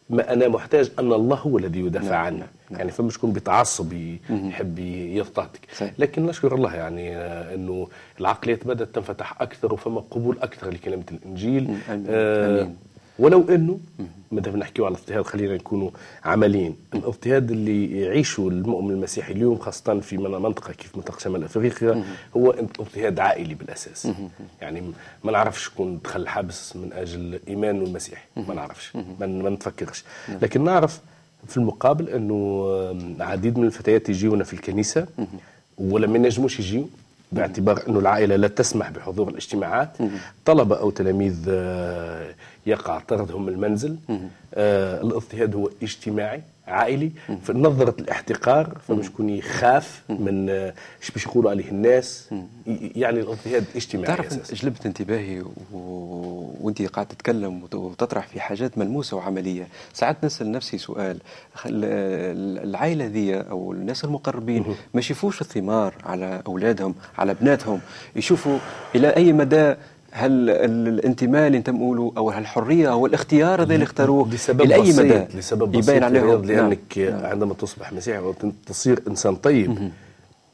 ما 0.09 0.33
أنا 0.33 0.47
محتاج 0.47 0.91
أن 0.99 1.13
الله 1.13 1.35
هو 1.35 1.57
الذي 1.57 1.79
يدافع 1.79 2.09
نعم، 2.09 2.25
عني 2.25 2.37
نعم، 2.37 2.47
نعم. 2.69 2.79
يعني 2.79 2.91
فما 2.91 3.09
شكون 3.09 3.33
بتعصب 3.33 3.93
يحب 4.29 4.79
يضطهدك. 4.79 5.59
لكن 5.99 6.25
نشكر 6.25 6.55
الله 6.55 6.75
يعني 6.75 7.17
آه، 7.17 7.55
إنه 7.55 7.87
العقليات 8.19 8.67
بدأت 8.67 8.95
تنفتح 8.95 9.41
أكثر 9.41 9.73
وفما 9.73 10.03
قبول 10.11 10.37
أكثر 10.41 10.69
لكلمة 10.69 11.03
الإنجيل 11.11 11.63
آمين. 11.89 12.05
آه، 12.09 12.61
آمين. 12.61 12.75
ولو 13.19 13.45
إنه 13.49 13.79
ما 14.31 14.41
دام 14.41 14.57
نحكيو 14.57 14.85
على 14.85 14.95
الاضطهاد 14.95 15.25
خلينا 15.25 15.55
نكونوا 15.55 15.89
عمليين. 16.25 16.75
الاضطهاد 16.93 17.51
اللي 17.51 18.01
يعيشه 18.01 18.47
المؤمن 18.47 18.91
المسيحي 18.91 19.33
اليوم 19.33 19.57
خاصة 19.57 19.99
في 19.99 20.17
من- 20.17 20.31
منطقة 20.41 20.73
كيف 20.73 20.95
منطقة 20.97 21.19
شمال 21.19 21.43
أفريقيا 21.43 22.03
هو 22.37 22.51
اضطهاد 22.51 23.19
عائلي 23.19 23.53
بالأساس. 23.55 24.07
يعني 24.61 24.81
ما 25.23 25.31
نعرفش 25.31 25.65
شكون 25.65 25.99
دخل 26.03 26.21
الحبس 26.21 26.75
من 26.75 26.93
أجل 26.93 27.39
ايمانه 27.47 27.83
المسيحي 27.85 28.25
ما 28.37 28.53
نعرفش. 28.53 28.95
ما 29.19 29.49
نتفكرش. 29.49 30.03
لكن 30.41 30.63
نعرف 30.63 30.99
في 31.47 31.57
المقابل 31.57 32.09
إنه 32.09 32.67
آم، 32.91 33.15
عديد 33.19 33.57
من 33.57 33.65
الفتيات 33.67 34.09
يجيونا 34.09 34.43
في 34.43 34.53
الكنيسة 34.53 35.07
ولا 35.77 36.07
ما 36.07 36.15
ينجموش 36.17 36.59
يجيو 36.59 36.89
باعتبار 37.31 37.83
إنه 37.87 37.99
العائلة 37.99 38.35
لا 38.35 38.47
تسمح 38.47 38.89
بحضور 38.89 39.29
الاجتماعات. 39.29 39.97
طلبة 40.45 40.75
أو 40.79 40.89
تلاميذ 40.89 41.45
آه، 41.49 42.33
يقع 42.65 42.99
طردهم 42.99 43.45
من 43.45 43.53
المنزل 43.53 43.97
آه، 44.53 45.01
الاضطهاد 45.01 45.55
هو 45.55 45.69
اجتماعي 45.83 46.41
عائلي. 46.67 47.11
في 47.43 47.53
نظرة 47.53 47.95
الاحتقار 47.99 48.77
فمش 48.87 49.05
شكون 49.05 49.29
يخاف 49.29 50.01
من 50.09 50.49
آه، 50.49 50.73
إيش 51.01 51.11
باش 51.11 51.25
يقولوا 51.25 51.51
عليه 51.51 51.69
الناس. 51.69 52.29
يعني 52.95 53.19
الاضطهاد 53.19 53.65
اجتماعي 53.75 54.07
تعرف 54.07 54.27
أساساً. 54.27 54.55
جلبت 54.55 54.85
انتباهي 54.85 55.41
و... 55.41 56.53
وأنت 56.61 56.81
قاعد 56.81 57.05
تتكلم 57.07 57.63
وت- 57.63 57.75
وتطرح 57.75 58.27
في 58.27 58.39
حاجات 58.39 58.77
ملموسة 58.77 59.17
وعملية. 59.17 59.67
ساعات 59.93 60.25
نسأل 60.25 60.51
نفسي 60.51 60.77
سؤال 60.77 61.17
خل... 61.53 61.71
العائلة 62.63 63.05
ذي 63.05 63.35
أو 63.39 63.71
الناس 63.71 64.03
المقربين 64.03 64.65
ما 64.93 64.99
يشوفوش 64.99 65.41
الثمار 65.41 65.93
على 66.03 66.41
أولادهم 66.47 66.95
على 67.17 67.33
بناتهم؟ 67.33 67.79
يشوفوا 68.15 68.57
إلى 68.95 69.07
أي 69.15 69.33
مدى 69.33 69.75
هل 70.15 70.49
ال- 70.49 70.87
الانتماء 70.87 71.47
اللي 71.47 71.57
انت 71.57 71.69
له 71.69 72.11
أو 72.17 72.31
الحريه 72.31 72.91
أو 72.91 73.05
الاختيار 73.05 73.61
هذا 73.61 73.73
اللي 73.73 73.83
اختاروه؟ 73.83 74.29
لسبب 74.33 74.61
إلى 74.61 74.75
اي 74.75 74.81
بسيط 74.81 74.99
مدى؟ 74.99 75.37
لسبب 75.37 75.71
بسيط 75.71 75.89
يبين 75.89 76.01
يا 76.01 76.05
عليهم 76.05 76.27
نعم. 76.45 76.45
لأنك 76.45 77.15
عندما 77.23 77.53
تصبح 77.53 77.93
مسيحي 77.93 78.19
وتصير 78.19 78.99
إنسان 79.07 79.35
طيب 79.35 79.91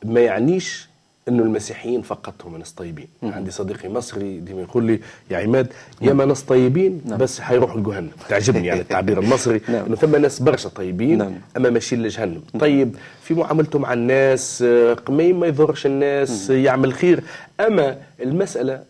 ما 0.05 0.19
يعنيش 0.19 0.89
إنه 1.27 1.43
المسيحيين 1.43 2.01
فقط 2.01 2.33
هم 2.45 2.57
ناس 2.57 2.71
طيبين. 2.71 3.07
عندي 3.23 3.51
صديقي 3.51 3.89
مصري 3.89 4.39
ديما 4.39 4.61
يقول 4.61 4.83
لي 4.83 4.99
يا 5.31 5.37
عماد 5.37 5.67
ياما 6.01 6.25
ناس 6.25 6.41
طيبين 6.43 7.01
بس 7.05 7.39
حيروحوا 7.41 7.79
لجهنم. 7.79 8.09
تعجبني 8.29 8.67
يعني 8.67 8.81
التعبير 8.81 9.19
المصري 9.23 9.61
نعم. 9.69 9.85
إنه 9.85 9.95
ثم 9.95 10.15
ناس 10.15 10.39
برشا 10.41 10.69
طيبين 10.69 11.17
نعم. 11.17 11.31
أما 11.57 11.69
ماشيين 11.69 12.03
لجهنم. 12.03 12.41
طيب 12.59 12.95
في 13.23 13.33
معاملته 13.33 13.79
مع 13.79 13.93
الناس 13.93 14.61
آه، 14.67 14.93
ما 14.93 15.39
ما 15.39 15.47
يضرش 15.47 15.85
الناس 15.85 16.49
يعمل 16.49 16.93
خير. 16.93 17.23
أما 17.59 17.97
المسألة 18.21 18.88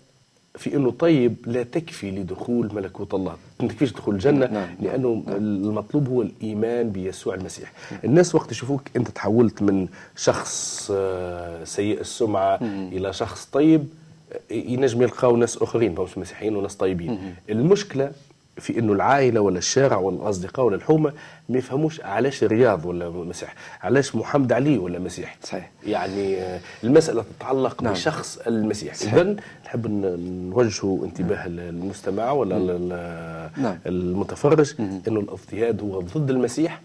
في 0.56 0.76
إنه 0.76 0.92
طيب 0.92 1.36
لا 1.46 1.64
تكفي 1.64 2.12
لدخول 2.12 2.76
ملكوت 2.76 3.14
الله. 3.14 3.36
ما 3.60 3.68
تكفيش 3.68 3.92
دخول 3.94 4.16
الجنة 4.16 4.46
نعم. 4.46 4.68
لأنه 4.82 5.24
المطلوب 5.28 6.08
هو 6.08 6.22
الإيمان 6.22 6.90
بيسوع 6.90 7.36
المسيح. 7.36 7.72
الناس 8.04 8.36
وقت 8.36 8.52
يشوفوك 8.52 8.82
أنت 8.96 9.08
تحولت 9.10 9.62
من 9.62 9.88
شخص 10.16 10.92
آه، 10.96 11.64
سيء 11.64 12.00
السمعة 12.02 12.60
إلى 12.92 13.14
شخص 13.14 13.46
طيب 13.46 13.88
آه، 14.34 14.54
ينجم 14.54 15.02
يلقاو 15.02 15.36
ناس 15.36 15.58
آخرين 15.58 15.96
مش 16.00 16.18
مسيحيين 16.18 16.56
وناس 16.56 16.76
طيبين. 16.76 17.36
المشكلة 17.50 18.12
في 18.60 18.80
إنه 18.80 18.94
العائلة 18.94 19.42
ولا 19.42 19.58
الشارع 19.58 19.98
ولا 19.98 20.16
الأصدقاء 20.18 20.66
ولا 20.66 20.76
الحومة 20.76 21.14
ما 21.50 21.58
يفهموش 21.58 22.02
علاش 22.02 22.44
رياض 22.44 22.86
ولا 22.86 23.10
مسيح 23.10 23.56
علاش 23.82 24.16
محمد 24.16 24.52
علي 24.54 24.78
ولا 24.78 25.00
مسيح 25.00 25.38
صحيح. 25.44 25.72
يعني 25.88 26.38
آه، 26.42 26.60
المسألة 26.84 27.26
تتعلق 27.40 27.84
نعم. 27.84 27.94
بشخص 27.94 28.38
المسيح. 28.48 28.94
اذا 29.02 29.36
نحب 29.66 29.88
ن- 29.88 30.50
نوجهوا 30.50 31.06
انتباه 31.06 31.46
المستمع 31.46 32.32
ولا 32.32 32.58
ال- 32.58 33.50
نعم. 33.62 33.80
المتفرج 33.86 34.74
إنه 34.80 35.20
الإضطهاد 35.20 35.82
هو 35.82 36.00
ضد 36.02 36.30
المسيح 36.30 36.82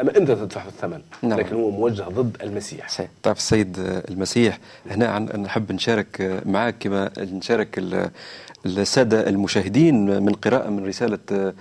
أما 0.00 0.16
انت 0.16 0.30
تدفع 0.30 0.64
الثمن 0.66 1.00
نعم. 1.22 1.38
لكن 1.38 1.56
هو 1.56 1.70
موجه 1.70 2.02
ضد 2.02 2.36
المسيح 2.42 2.88
صحيح 2.88 3.08
تعرف 3.22 3.36
السيد 3.38 3.76
المسيح 4.10 4.58
هنا 4.90 5.18
نحب 5.18 5.72
نشارك 5.72 6.40
معك 6.46 6.74
كما 6.80 7.10
نشارك 7.18 7.78
ال- 7.78 8.10
السادة 8.66 9.28
المشاهدين 9.28 10.22
من 10.22 10.32
قراءة 10.32 10.70
من 10.70 10.86
رسالة 10.86 11.18
آه، 11.30 11.52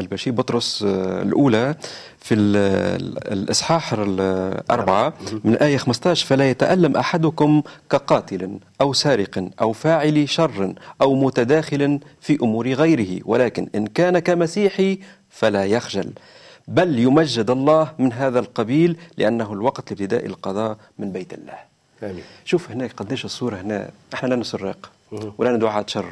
البشير 0.00 0.32
بطرس 0.32 0.82
آه، 0.88 1.22
الأولى 1.22 1.74
في 2.20 2.34
ال- 2.34 2.56
ال- 3.02 3.32
الإصحاح 3.32 3.92
الأربعة. 3.92 5.12
من 5.44 5.52
الآية 5.52 5.76
15 5.76 6.26
فلا 6.26 6.50
يتألم 6.50 6.96
أحدكم 6.96 7.62
كقاتل 7.90 8.58
أو 8.80 8.92
سارق 8.92 9.48
أو 9.60 9.72
فاعل 9.72 10.28
شر 10.28 10.74
أو 11.02 11.14
متداخل 11.14 12.00
في 12.20 12.38
أمور 12.42 12.68
غيره 12.72 13.20
ولكن 13.24 13.68
إن 13.74 13.86
كان 13.86 14.18
كمسيحي 14.18 14.98
فلا 15.30 15.64
يخجل. 15.64 16.12
بل 16.68 16.98
يمجد 16.98 17.50
الله 17.50 17.92
من 17.98 18.12
هذا 18.12 18.38
القبيل 18.38 18.96
لأنه 19.18 19.52
الوقت 19.52 19.90
لابتداء 19.92 20.26
القضاء 20.26 20.76
من 20.98 21.12
بيت 21.12 21.34
الله. 21.34 21.54
آمين. 22.02 22.22
شوف 22.44 22.70
هنا 22.70 22.88
قديش 22.96 23.24
الصورة 23.24 23.56
هنا 23.56 23.90
إحنا 24.14 24.28
لا 24.28 24.36
نسرق. 24.36 24.90
ولا 25.38 25.56
دعاة 25.56 25.84
شر 25.88 26.04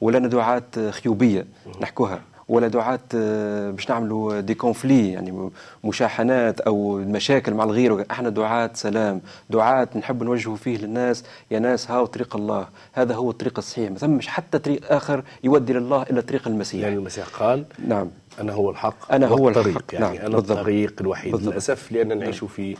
ولا 0.00 0.18
دعاة 0.18 0.90
خيوبية 0.90 1.46
نحكوها 1.80 2.20
ولا 2.48 2.68
دعاة 2.68 2.98
آه، 3.14 3.70
باش 3.70 3.90
نعملوا 3.90 4.40
دي 4.40 4.54
كونفلي 4.54 5.12
يعني 5.12 5.50
مشاحنات 5.84 6.60
أو 6.60 6.98
مشاكل 6.98 7.54
مع 7.54 7.64
الغير. 7.64 8.04
إحنا 8.10 8.28
دعاة 8.28 8.70
سلام 8.74 9.20
دعاة 9.50 9.88
نحب 9.96 10.22
نوجهوا 10.22 10.56
فيه 10.56 10.78
للناس. 10.78 11.24
يا 11.50 11.58
ناس 11.58 11.90
هاو 11.90 12.06
طريق 12.06 12.36
الله؟ 12.36 12.68
هذا 12.92 13.14
هو 13.14 13.30
الطريق 13.30 13.58
الصحيح. 13.58 13.90
ما 13.90 13.98
ثمش 13.98 14.28
حتى 14.28 14.58
طريق 14.58 14.92
آخر 14.92 15.22
يودي 15.44 15.72
لله 15.72 16.02
إلا 16.02 16.20
طريق 16.20 16.48
المسيح. 16.48 16.82
يعني 16.82 16.94
المسيح 16.96 17.26
قال 17.26 17.64
نعم. 17.88 18.10
أنا 18.40 18.52
هو 18.52 18.70
الحق 18.70 19.12
أنا 19.12 19.26
هو 19.26 19.44
والطريق. 19.44 19.66
الحق، 19.66 19.94
يعني 19.94 20.16
نعم، 20.16 20.26
أنا 20.26 20.36
بالضبط. 20.36 20.58
الطريق 20.58 20.94
الوحيد 21.00 21.32
بالضبط. 21.32 21.52
للأسف 21.52 21.92
لأن 21.92 22.18
نعيش 22.18 22.44
في 22.44 22.76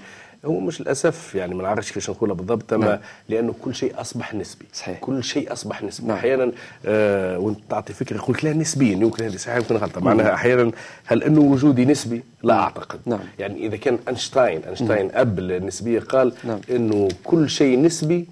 هو 0.47 0.61
مش 0.61 0.81
للأسف 0.81 1.35
يعني 1.35 1.55
ما 1.55 1.62
نعرفش 1.62 1.88
كيفاش 1.88 2.11
نقولها 2.11 2.35
بالضبط 2.35 2.73
أما 2.73 2.87
نعم. 2.87 2.99
لأنه 3.29 3.55
كل 3.62 3.75
شيء 3.75 4.00
أصبح 4.00 4.35
نسبي. 4.35 4.65
صحيح. 4.73 4.99
كل 4.99 5.25
شيء 5.25 5.53
أصبح 5.53 5.83
نسبي. 5.83 6.07
نعم. 6.07 6.17
أحيانا 6.17 6.53
آه 6.87 7.38
وأنت 7.38 7.59
تعطي 7.71 7.93
فكرة 7.93 8.17
يقول 8.17 8.37
لك 8.37 8.45
لا 8.45 8.53
نسبيا. 8.53 8.93
يمكن 8.93 9.25
هذه 9.25 9.37
صحيحه 9.37 9.59
يمكن 9.59 9.76
غلطه 9.76 10.00
معناها 10.00 10.35
أحيانا 10.35 10.71
هل 11.05 11.23
إنه 11.23 11.41
وجودي 11.41 11.85
نسبي؟ 11.85 12.23
لا 12.43 12.55
أعتقد. 12.55 13.00
نعم. 13.07 13.21
يعني 13.38 13.67
إذا 13.67 13.76
كان 13.76 13.99
أينشتاين 14.09 14.61
أينشتاين 14.65 15.11
أب 15.15 15.38
النسبيه 15.38 16.00
قال 16.00 16.33
نعم. 16.45 16.61
إنه 16.71 17.09
كل 17.25 17.50
شيء 17.50 17.81
نسبي 17.81 18.26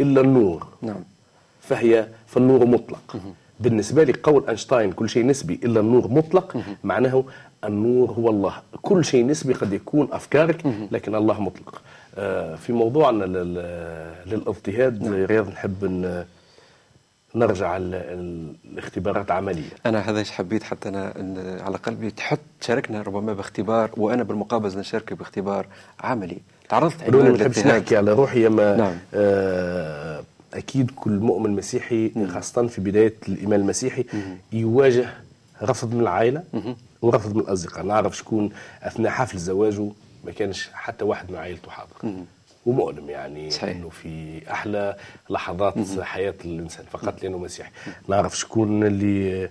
إلا 0.00 0.20
النور. 0.20 0.66
نعم. 0.82 1.00
فهي 1.60 2.06
فالنور 2.26 2.66
مطلق. 2.66 3.16
بالنسبة 3.60 4.04
لي 4.04 4.12
قول 4.22 4.44
أينشتاين 4.48 4.92
كل 4.92 5.08
شيء 5.08 5.26
نسبي 5.26 5.60
إلا 5.64 5.80
النور 5.80 6.08
مطلق 6.08 6.56
معناه 6.84 7.24
النور 7.66 8.10
هو 8.10 8.30
الله. 8.30 8.52
كل 8.82 9.04
شيء 9.04 9.26
نسبي 9.26 9.52
قد 9.52 9.72
يكون 9.72 10.08
أفكارك 10.12 10.62
لكن 10.90 11.14
الله 11.14 11.40
مطلق. 11.40 11.82
آه، 12.18 12.54
في 12.54 12.72
موضوعنا 12.72 13.24
لل- 13.24 14.14
للاضطهاد 14.26 15.08
رياض 15.30 15.48
نحب 15.48 15.84
نرجع 17.34 17.76
الاختبارات 17.76 19.30
عملية. 19.30 19.68
أنا 19.86 19.98
هذا 20.10 20.18
إيش 20.18 20.30
حبيت 20.30 20.62
حتى 20.62 20.88
أنا 20.88 21.20
إن 21.20 21.58
على 21.60 21.76
قلبي 21.76 22.10
تحط 22.10 22.38
شاركنا 22.60 23.02
ربما 23.02 23.32
باختبار 23.32 23.90
وأنا 23.96 24.22
بالمقابل 24.22 24.78
نشارك 24.78 25.12
باختبار 25.12 25.66
عملي. 26.00 26.38
تعرضت 26.68 27.02
عمال 27.02 27.22
ما 27.24 27.30
نحبش. 27.38 27.58
نحكي 27.58 27.96
على 27.96 28.12
روحي؟ 28.12 28.46
اما 28.46 28.76
نعم. 28.76 28.94
آه 29.14 30.22
أكيد 30.54 30.90
كل 30.96 31.10
مؤمن 31.10 31.50
مسيحي 31.50 32.10
خاصة 32.28 32.66
في 32.66 32.80
بداية 32.80 33.14
الإيمان 33.28 33.60
المسيحي 33.60 34.04
يواجه 34.52 35.06
رفض 35.62 35.94
من 35.94 36.00
العائلة 36.00 36.42
ورفض 37.02 37.34
من 37.34 37.40
الأصدقاء 37.40 37.84
نعرف 37.84 38.16
شكون 38.16 38.50
أثناء 38.82 39.12
حفل 39.12 39.38
زواجه 39.38 39.88
ما 40.24 40.32
كانش 40.32 40.70
حتى 40.74 41.04
واحد 41.04 41.30
من 41.30 41.36
عائلته 41.36 41.70
حاضر. 41.70 42.16
ومؤلم 42.66 43.10
يعني 43.10 43.50
صحيح. 43.50 43.76
إنه 43.76 43.88
في 43.88 44.42
أحلى 44.50 44.96
لحظات 45.30 46.00
حياة 46.00 46.34
الإنسان 46.44 46.84
فقط 46.90 47.22
لأنه 47.22 47.38
مسيحي. 47.38 47.70
نعرف 48.08 48.38
شكون 48.38 48.86
اللي 48.86 49.50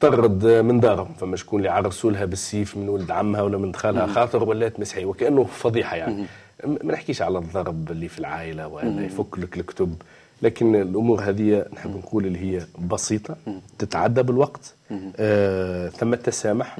طرد 0.00 0.46
من 0.46 0.80
دارهم 0.80 1.14
فما 1.14 1.36
شكون 1.36 1.58
اللي 1.60 1.70
عرسوا 1.70 2.10
لها 2.10 2.24
بالسيف 2.24 2.76
من 2.76 2.88
ولد 2.88 3.10
عمها 3.10 3.42
ولا 3.42 3.58
من 3.58 3.74
خالها 3.74 4.06
خاطر 4.06 4.44
ولات 4.44 4.80
مسيحي 4.80 5.04
وكأنه 5.04 5.44
فضيحة 5.44 5.96
يعني. 5.96 6.24
ما 6.64 6.92
نحكيش 6.92 7.22
على 7.22 7.38
الضرب 7.38 7.90
اللي 7.90 8.08
في 8.08 8.18
العائلة 8.18 8.68
ولا 8.68 9.04
يفك 9.04 9.38
لك 9.38 9.56
الكتب. 9.58 10.02
لكن 10.42 10.76
الأمور 10.76 11.20
هذه 11.20 11.66
نحب 11.74 11.96
نقول 11.96 12.26
اللي 12.26 12.38
هي 12.38 12.66
بسيطة 12.90 13.36
تتعدى 13.78 14.22
بالوقت 14.22 14.74
آه 15.16 15.88
ثم 15.88 16.12
التسامح 16.12 16.78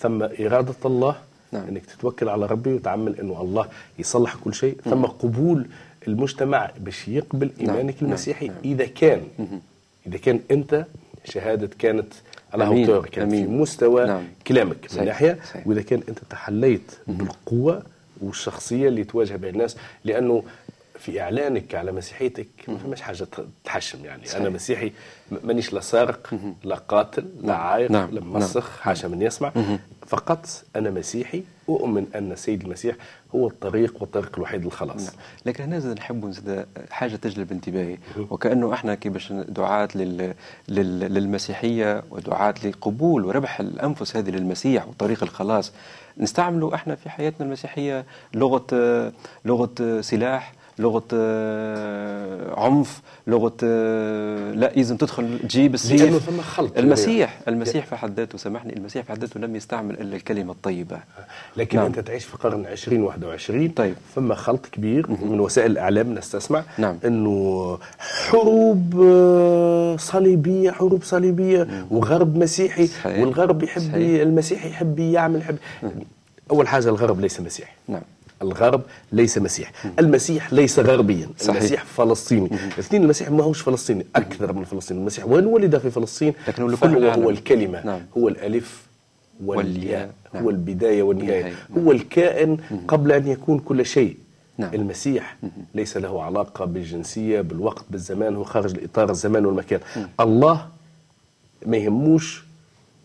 ثم 0.00 0.22
إرادة 0.22 0.74
الله 0.84 1.16
نعم. 1.52 1.68
إنك 1.68 1.86
تتوكل 1.86 2.28
على 2.28 2.46
ربي 2.46 2.74
وتعمل 2.74 3.20
إنه 3.20 3.40
الله 3.40 3.68
يصلح 3.98 4.34
كل 4.44 4.54
شيء 4.54 4.76
ثم 4.84 5.04
قبول 5.04 5.66
المجتمع 6.08 6.70
باش 6.80 7.08
يقبل 7.08 7.50
إيمانك 7.60 7.94
نعم. 7.94 8.10
المسيحي 8.10 8.48
نعم. 8.48 8.56
إذا 8.64 8.84
كان 8.86 9.20
إذا 10.06 10.18
كان 10.18 10.40
أنت 10.50 10.86
شهادة 11.24 11.70
كانت 11.78 12.12
على. 12.52 12.64
هوتور 12.64 13.06
كانت 13.06 13.32
في 13.34 13.38
أمين. 13.44 13.58
مستوى 13.60 14.06
نعم. 14.06 14.22
كلامك 14.46 14.76
من 14.82 14.88
صحيح. 14.88 15.02
ناحية 15.04 15.38
صحيح. 15.50 15.66
وإذا 15.66 15.82
كان 15.82 16.00
أنت 16.08 16.18
تحليت 16.30 16.92
بالقوة 17.06 17.82
والشخصية 18.22 18.88
اللي 18.88 19.04
تواجه 19.04 19.36
بها 19.36 19.50
الناس 19.50 19.76
لأنه 20.04 20.42
في 20.98 21.20
إعلانك 21.20 21.74
على 21.74 21.92
مسيحيتك 21.92 22.48
ما 22.68 22.78
فماش 22.78 23.00
حاجة 23.00 23.26
تحشم 23.64 24.04
يعني. 24.04 24.26
صحيح. 24.26 24.40
أنا 24.40 24.48
مسيحي 24.50 24.92
مانيش 25.44 25.72
لا 25.72 25.80
سارق 25.80 26.30
لا 26.64 26.74
قاتل 26.74 27.24
لا 27.42 27.54
عايق 27.54 27.90
نعم. 27.90 28.10
لا 28.10 28.20
نعم. 28.20 28.32
موسخ 28.32 28.80
حاشا 28.80 29.06
من 29.06 29.22
يسمع. 29.22 29.52
فقط 30.06 30.46
أنا 30.76 30.90
مسيحي 30.90 31.42
اؤمن 31.68 32.06
أن 32.16 32.36
سيد 32.36 32.62
المسيح 32.62 32.96
هو 33.34 33.48
الطريق 33.48 33.94
والطريق 34.00 34.30
الوحيد 34.36 34.64
للخلاص. 34.64 35.04
نعم. 35.06 35.14
لكن 35.46 35.64
هنا 35.64 35.78
زاد 35.78 35.96
نحب 35.96 36.24
نزيد 36.24 36.66
حاجة 36.90 37.16
تجلب 37.16 37.52
انتباهي. 37.52 37.98
وكأنه 38.30 38.72
إحنا 38.72 38.94
كي 38.94 39.08
باش 39.08 39.32
دعاة 39.32 39.88
لل... 39.94 40.34
لل... 40.68 41.00
للمسيحية 41.00 42.02
ودعاة 42.10 42.54
لقبول 42.64 43.24
وربح 43.24 43.60
الأنفس 43.60 44.16
هذه 44.16 44.30
للمسيح 44.30 44.88
وطريق 44.88 45.22
الخلاص 45.22 45.72
نستعملوا 46.18 46.74
إحنا 46.74 46.94
في 46.94 47.10
حياتنا 47.10 47.46
المسيحية 47.46 48.04
لغة 48.34 48.66
لغة 49.44 50.00
سلاح 50.00 50.52
لغة 50.78 51.02
آه، 51.14 52.60
عنف 52.60 53.00
لغة 53.26 53.56
آه، 53.64 54.52
لا 54.52 54.72
لازم 54.76 54.96
تدخل 54.96 55.38
تجيب 55.38 55.74
السيف 55.74 56.02
لأنه 56.02 56.18
ثم 56.18 56.40
خلط 56.40 56.78
المسيح 56.78 57.40
المسيح 57.48 57.86
في 57.86 57.96
حد 57.96 58.16
ذاته 58.16 58.38
سامحني 58.38 58.76
المسيح 58.76 59.04
في 59.04 59.12
حد 59.12 59.18
ذاته 59.18 59.40
لم 59.40 59.56
يستعمل 59.56 60.00
إلا 60.00 60.16
الكلمة 60.16 60.52
الطيبة. 60.52 60.98
لكن 61.56 61.76
نعم. 61.78 61.86
أنت 61.86 61.98
تعيش 61.98 62.24
في 62.24 62.34
القرن 62.34 62.66
20 62.66 63.02
21 63.02 63.68
طيب. 63.68 63.94
ثم 64.14 64.34
خلط 64.34 64.66
كبير 64.66 65.10
من 65.10 65.40
وسائل 65.40 65.70
الإعلام 65.70 66.06
الناس 66.06 66.30
تسمع 66.30 66.62
نعم. 66.78 66.98
إنه 67.04 67.78
حروب 67.98 69.00
آه، 69.04 69.96
صليبية 69.96 70.70
حروب 70.70 71.02
صليبية 71.02 71.86
وغرب 71.90 72.36
مسيحي 72.36 72.86
صحيح. 72.86 73.18
والغرب 73.20 73.62
يحب. 73.62 73.94
المسيحي 73.96 74.68
يحب 74.68 74.98
يعمل 74.98 75.40
يحب. 75.40 75.56
أول 76.50 76.68
حاجة 76.68 76.88
الغرب 76.88 77.20
ليس 77.20 77.40
مسيحي. 77.40 77.72
نعم. 77.88 78.02
الغرب 78.42 78.82
ليس 79.12 79.38
مسيح 79.38 79.72
المسيح 79.98 80.52
ليس 80.52 80.78
غربيا 80.78 81.28
صحيح. 81.38 81.56
المسيح 81.56 81.84
فلسطيني 81.84 82.50
اثنين 82.78 83.02
المسيح 83.02 83.30
ما 83.30 83.44
هوش 83.44 83.60
فلسطيني 83.60 84.06
أكثر 84.16 84.52
من 84.52 84.64
فلسطيني 84.64 85.00
المسيح 85.00 85.26
وين 85.26 85.46
ولد 85.46 85.78
في 85.78 85.90
فلسطين 85.90 86.34
لكن 86.48 86.62
هو 86.62 86.68
لكل 86.68 86.76
فهو 86.76 86.96
العالم. 86.98 87.22
هو 87.22 87.30
الكلمة 87.30 87.86
نعم. 87.86 88.00
هو 88.18 88.28
الألف 88.28 88.86
والياء. 89.44 90.10
نعم. 90.34 90.42
هو 90.44 90.50
البداية 90.50 91.02
والنهاية 91.02 91.44
والنهاية. 91.44 91.86
هو 91.86 91.92
الكائن 91.92 92.56
قبل 92.88 93.12
أن 93.12 93.28
يكون 93.28 93.58
كل 93.58 93.86
شيء 93.86 94.16
نعم. 94.58 94.74
المسيح 94.74 95.36
ليس 95.74 95.96
له 95.96 96.22
علاقة 96.22 96.64
بالجنسية 96.64 97.40
بالوقت 97.40 97.84
بالزمان 97.90 98.36
هو 98.36 98.44
خارج 98.44 98.74
الإطار 98.74 99.10
الزمان 99.10 99.46
والمكان 99.46 99.80
الله 100.20 100.68
ما 101.66 101.76
يهموش 101.76 102.45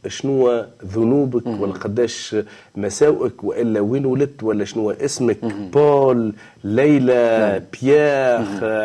شنو 0.07 0.65
ذنوبك 0.85 1.47
ولا 1.47 1.73
قداش 1.73 2.35
مساوئك 2.75 3.43
وإلا 3.43 3.79
وين 3.79 4.05
ولدت 4.05 4.43
ولا 4.43 4.65
شنو 4.65 4.91
اسمك؟ 4.91 5.37
بول 5.73 6.33
ليلى 6.63 7.61
بيير 7.73 8.41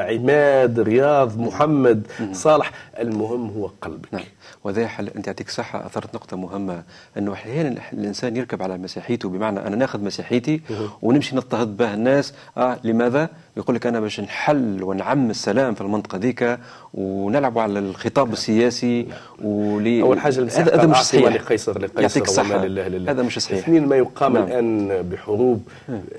عماد 0.08 0.80
رياض 0.80 1.38
محمد 1.38 2.06
صالح. 2.32 2.72
المهم 3.00 3.50
هو 3.50 3.70
قلبك. 3.82 4.14
نعم. 4.14 4.24
وذا 4.64 4.86
حل 4.88 5.08
أنت 5.08 5.26
يعطيك 5.26 5.50
صحة. 5.50 5.86
أثرت 5.86 6.14
نقطة 6.14 6.36
مهمة 6.36 6.82
إنه 7.18 7.32
أحيانا 7.32 7.74
الإنسان 7.92 8.36
يركب 8.36 8.62
على 8.62 8.78
مسيحيته 8.78 9.28
بمعنى 9.28 9.66
أنا 9.66 9.76
ناخذ 9.76 10.00
مسيحيتي 10.00 10.60
ونمشي 11.02 11.36
نضطهد 11.36 11.76
به 11.76 11.94
الناس. 11.94 12.34
آه 12.56 12.78
لماذا؟ 12.84 13.28
يقول 13.56 13.76
لك 13.76 13.86
أنا 13.86 14.00
باش 14.00 14.20
نحل 14.20 14.82
ونعم 14.82 15.30
السلام 15.30 15.74
في 15.74 15.80
المنطقة 15.80 16.18
ذيك 16.18 16.58
ونلعبوا 16.94 17.62
على 17.62 17.78
الخطاب 17.78 18.32
السياسي 18.32 19.06
ولي 19.42 20.02
أول 20.02 20.20
حاجة 20.20 20.38
المسيح 20.38 20.60
هذا 20.60 20.74
هذا 20.74 20.86
مش 20.86 20.96
صحيح. 20.96 21.34
لقيصر 21.34 21.78
لقيصر 21.78 22.20
يعطيك 22.20 22.64
لله 22.64 22.88
لله 22.88 23.10
هذا 23.12 23.22
مش 23.22 23.38
صحيح. 23.38 23.58
اثنين 23.58 23.86
ما 23.86 23.96
يقام 23.96 24.32
نعم. 24.32 24.44
الآن 24.44 25.02
بحروب 25.02 25.62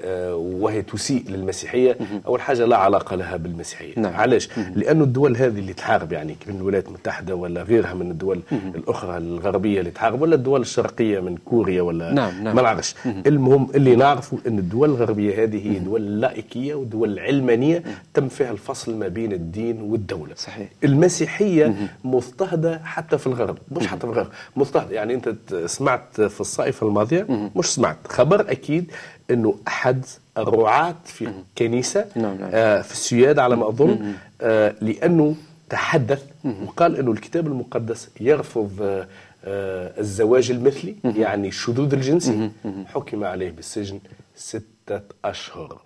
آه 0.04 0.36
وهي 0.36 0.82
تسيء 0.82 1.24
للمسيحية. 1.30 1.98
أول 2.28 2.42
حاجة 2.42 2.66
لا 2.66 2.78
علاقة 2.78 3.16
لها 3.16 3.38
بالمسيحية. 3.38 3.94
نعم. 3.98 4.14
علاش؟ 4.14 4.50
لأنه 4.76 5.04
الدول 5.04 5.38
هذه 5.38 5.60
اللي 5.60 5.74
تحارب 5.74 6.12
يعني 6.12 6.38
من 6.48 6.62
الولايات 6.68 6.88
المتحدة 6.88 7.36
ولا 7.36 7.64
غيرها 7.64 7.94
من 7.94 8.12
الدول 8.12 8.42
الأخرى 8.52 9.18
الغربية 9.18 9.80
اللي 9.80 9.92
تحارب 9.92 10.22
ولا 10.22 10.36
الدول 10.36 10.62
الشرقية 10.62 11.20
من 11.20 11.38
كوريا 11.38 11.82
ولا 11.82 12.14
نعم، 12.14 12.44
نعم. 12.44 12.56
ما 12.56 12.62
نعرفش 12.62 12.96
المهم 13.06 13.68
اللي 13.76 13.96
نعرفه 13.96 14.38
إن 14.48 14.60
الدول 14.60 14.90
الغربية 14.90 15.44
هذه 15.44 15.72
هي 15.72 15.80
دول 15.80 16.22
لائكيه 16.22 16.76
ودول 16.76 17.20
علمانية 17.20 17.84
تم 18.14 18.28
فيها 18.28 18.52
الفصل 18.52 18.96
ما 18.96 19.08
بين 19.08 19.34
الدين 19.34 19.82
والدولة. 19.82 20.36
صحيح. 20.36 20.68
المسيحية 20.84 21.74
مضطهدة 22.04 22.82
حتى 22.84 23.18
في 23.18 23.28
الغرب 23.28 23.58
مش 23.72 23.88
حتى 23.88 24.00
في 24.00 24.06
الغرب. 24.14 24.28
مضطهدة 24.56 24.96
يعني 24.96 25.14
أنت 25.14 25.36
سمعت 25.66 26.22
في 26.22 26.42
الصائفه 26.42 26.88
الماضية 26.88 27.50
مش 27.56 27.66
سمعت. 27.66 27.98
خبر 28.08 28.42
أكيد 28.52 28.92
إنه 29.32 29.56
أحد 29.68 30.06
الرعاة 30.38 30.96
في 31.06 31.28
كنيسة 31.58 32.06
نعم، 32.16 32.38
نعم. 32.38 32.50
آه 32.54 32.82
في 32.82 32.92
السياد 32.92 33.40
على 33.40 33.56
ما 33.56 33.70
أظن 33.70 34.14
آه 34.42 34.76
لأنه 34.82 35.36
تحدث 35.70 36.24
وقال 36.66 36.98
إنه 36.98 37.12
الكتاب 37.12 37.48
المقدس 37.48 38.10
يرفض 38.20 38.82
آه 38.82 39.08
آه 39.46 40.00
الزواج 40.00 40.52
المثلي 40.52 40.96
يعني 41.04 41.48
الشذوذ 41.48 41.94
الجنسي 41.94 42.52
حكم 42.86 43.24
عليه 43.24 43.52
بالسجن 43.52 44.00
ستة 44.36 45.02
أشهر. 45.26 45.82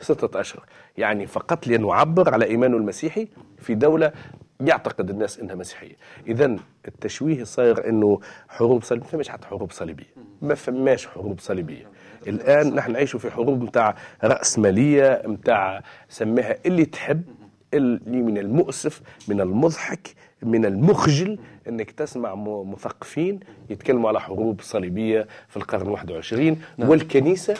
ستة 0.00 0.40
أشهر. 0.40 0.64
يعني 0.98 1.26
فقط 1.26 1.66
لأنه 1.66 1.94
عبر 1.94 2.34
على 2.34 2.44
إيمانه 2.44 2.76
المسيحي 2.76 3.28
في 3.58 3.74
دولة 3.74 4.12
يعتقد 4.60 5.10
الناس 5.10 5.38
إنها 5.38 5.54
مسيحية، 5.54 5.96
اذا 6.26 6.56
التشويه 6.88 7.44
صاير 7.44 7.88
إنه 7.88 8.20
حروب 8.48 8.82
صليبية. 8.82 9.04
ما 9.06 9.10
فماش 9.12 9.28
حتى 9.28 9.46
حروب 9.46 9.72
صليبية، 9.72 10.14
ما 10.42 10.54
فماش 10.54 11.06
حروب 11.06 11.40
صليبية. 11.40 11.86
الآن 12.26 12.74
نحن 12.74 12.92
نعيش 12.92 13.16
في 13.16 13.30
حروب 13.30 13.62
نتاع 13.62 13.96
رأسمالية 14.24 15.22
نتاع 15.26 15.82
سميها 16.08 16.56
اللي 16.66 16.84
تحب. 16.84 17.22
من 17.74 18.38
المؤسف 18.38 19.00
من 19.28 19.40
المضحك 19.40 20.14
من 20.42 20.64
المخجل 20.64 21.38
إنك 21.68 21.90
تسمع 21.90 22.34
مثقفين 22.64 23.40
يتكلموا 23.70 24.08
على 24.08 24.20
حروب 24.20 24.60
صليبية 24.62 25.26
في 25.48 25.56
القرن 25.56 25.88
21 25.88 26.60
والكنيسة 26.78 27.54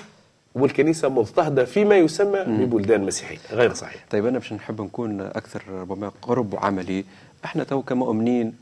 والكنيسة 0.55 1.09
مضطهدة 1.09 1.65
فيما 1.65 1.97
يسمى 1.97 2.45
ببلدان 2.67 3.05
مسيحيه 3.07 3.39
غير 3.53 3.73
صحيح. 3.75 4.05
طيب 4.11 4.27
أنا 4.27 4.39
باش 4.39 4.53
نحب 4.53 4.81
نكون 4.81 5.21
أكثر 5.21 5.63
ربما 5.69 6.13
قرب 6.23 6.55
وعملي 6.55 7.05
إحنا 7.45 7.65
تو 7.65 7.83
كمؤمنين 7.83 8.55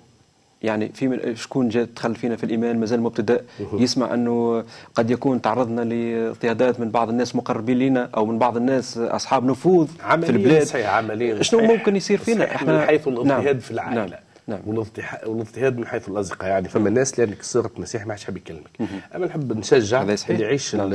يعني 0.63 0.89
في 0.95 1.09
من 1.09 1.37
شكون 1.37 1.69
جاء 1.69 1.85
دخل 1.97 2.15
فينا 2.15 2.37
في 2.37 2.45
الإيمان 2.45 2.81
مازال 2.81 3.01
مبتدأ 3.01 3.45
يسمع 3.73 4.15
أنه 4.15 4.65
قد 4.95 5.11
يكون 5.11 5.41
تعرضنا 5.43 5.81
لاضطهادات 5.81 6.81
من 6.81 6.91
بعض 6.91 7.09
الناس 7.09 7.37
مقربين 7.37 7.79
لنا 7.79 8.11
أو 8.17 8.27
من 8.27 8.39
بعض 8.39 8.57
الناس 8.57 8.99
أصحاب 8.99 9.45
نفوذ 9.45 9.87
في 9.87 10.31
البلاد. 10.31 10.63
صحيح 10.63 10.91
عمليا 10.95 11.43
شنو. 11.43 11.61
ممكن 11.61 11.97
يصير 11.97 12.19
فينا؟ 12.19 12.45
صحيح 12.47 12.63
من 12.63 12.81
حيث 12.81 13.09
الاضطهاد 13.09 13.45
نعم. 13.47 13.59
في 13.59 13.71
العائله 13.71 13.95
نعم. 14.07 14.11
نعم. 14.47 14.61
والاضطها- 14.67 15.27
والاضطهاد 15.27 15.79
من 15.79 15.87
حيث 15.87 16.09
الأصدقاء. 16.09 16.51
يعني 16.51 16.69
فما 16.69 16.91
ناس 16.91 17.19
لانك 17.19 17.43
صرت 17.43 17.81
مسيحي 17.81 18.05
ما 18.05 18.11
عادش 18.13 18.25
حاب 18.25 18.37
يكلمك. 18.37 18.71
أنا 19.15 19.27
نحب 19.27 19.59
نشجع. 19.59 20.03
اللي 20.03 20.43
يعيش 20.43 20.75
نعم. 20.75 20.87
ال- 20.87 20.95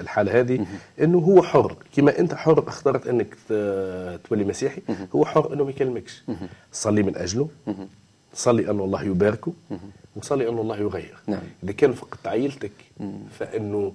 الحالة 0.00 0.40
هذه 0.40 0.66
إنه 1.02 1.18
هو 1.18 1.42
حر. 1.42 1.76
كما 1.96 2.18
أنت 2.18 2.34
حر 2.34 2.64
اخترت 2.68 3.06
أنك 3.06 3.34
تولي 4.28 4.44
مسيحي 4.44 4.82
هو 5.16 5.24
حر 5.24 5.52
إنه 5.52 5.64
ما 5.64 5.70
يكلمكش. 5.70 6.24
صلي 6.72 7.02
من 7.02 7.16
أجله. 7.16 7.48
صلي 8.34 8.70
أن 8.70 8.80
الله 8.80 9.02
يباركه 9.02 9.52
وصلي 10.16 10.48
أن 10.48 10.58
الله 10.58 10.76
يغير. 10.76 11.16
نعم. 11.26 11.42
إذا 11.64 11.72
كان 11.72 11.92
فقدت 11.92 12.26
عائلتك 12.26 12.72
فإنه 13.38 13.92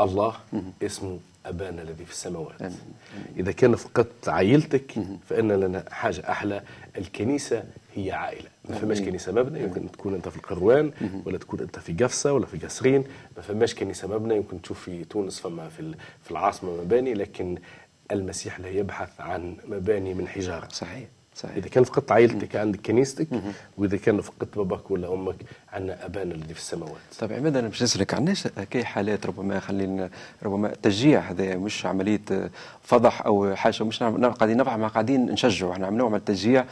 الله 0.00 0.36
اسمه 0.82 1.18
أبانا 1.46 1.82
الذي 1.82 2.04
في 2.04 2.12
السماوات. 2.12 2.62
آمين. 2.62 2.78
إذا 3.36 3.52
كان 3.52 3.76
فقدت 3.76 4.28
عائلتك 4.28 4.94
فإن 5.28 5.52
لنا 5.52 5.84
حاجة 5.90 6.30
أحلى. 6.30 6.62
الكنيسة 6.98 7.64
هي 7.94 8.12
عائلة. 8.12 8.48
ما 8.68 8.74
فماش 8.74 9.00
كنيسة 9.00 9.32
مبنى 9.32 9.62
يمكن 9.62 9.90
تكون 9.90 10.14
أنت 10.14 10.28
في 10.28 10.36
القروان 10.36 10.92
ولا 11.26 11.38
تكون 11.38 11.60
أنت 11.60 11.78
في 11.78 11.92
قفصه 11.92 12.32
ولا 12.32 12.46
في 12.46 12.58
قصرين 12.58 13.04
ما 13.36 13.42
فماش 13.42 13.74
كنيسة 13.74 14.08
مبنى 14.08 14.36
يمكن 14.36 14.62
تشوف 14.62 14.80
في 14.80 15.04
تونس 15.04 15.40
فما 15.40 15.68
في 15.68 15.94
في 16.24 16.30
العاصمة 16.30 16.82
مباني 16.82 17.14
لكن 17.14 17.58
المسيح 18.12 18.60
لا 18.60 18.68
يبحث 18.68 19.20
عن 19.20 19.56
مباني 19.68 20.14
من 20.14 20.28
حجارة. 20.28 20.68
صحيح. 20.72 21.08
صحيح. 21.38 21.56
إذا 21.56 21.68
كان 21.68 21.84
فقدت 21.84 22.12
عائلتك 22.12 22.56
عندك 22.56 22.80
كنيستك 22.86 23.28
وإذا 23.78 23.96
كان 23.96 24.20
فقدت 24.20 24.56
باباك 24.56 24.90
ولا 24.90 25.12
أمك 25.14 25.36
عندنا 25.72 26.06
أبانا 26.06 26.34
الذي 26.34 26.54
في 26.54 26.60
السماوات. 26.60 27.00
طيب 27.18 27.32
عماد 27.32 27.56
أنا 27.56 27.68
باش 27.68 27.82
نسألك 27.82 28.14
عندناش 28.14 28.46
كي 28.46 28.84
حالات 28.84 29.26
ربما 29.26 29.60
خلينا 29.60 30.10
ربما 30.42 30.72
تشجيع 30.82 31.20
هذا 31.20 31.56
مش 31.56 31.86
عملية 31.86 32.50
فضح 32.82 33.26
أو 33.26 33.54
حاجة 33.54 33.84
مش 33.84 34.02
نعم 34.02 34.16
نعم 34.16 34.32
قاعدين 34.32 34.56
نفع 34.56 34.76
ما 34.76 34.88
قاعدين 34.88 35.26
نشجعوا. 35.26 35.72
إحنا 35.72 35.90
نوع 35.90 36.08
من 36.08 36.14
التشجيع. 36.14 36.64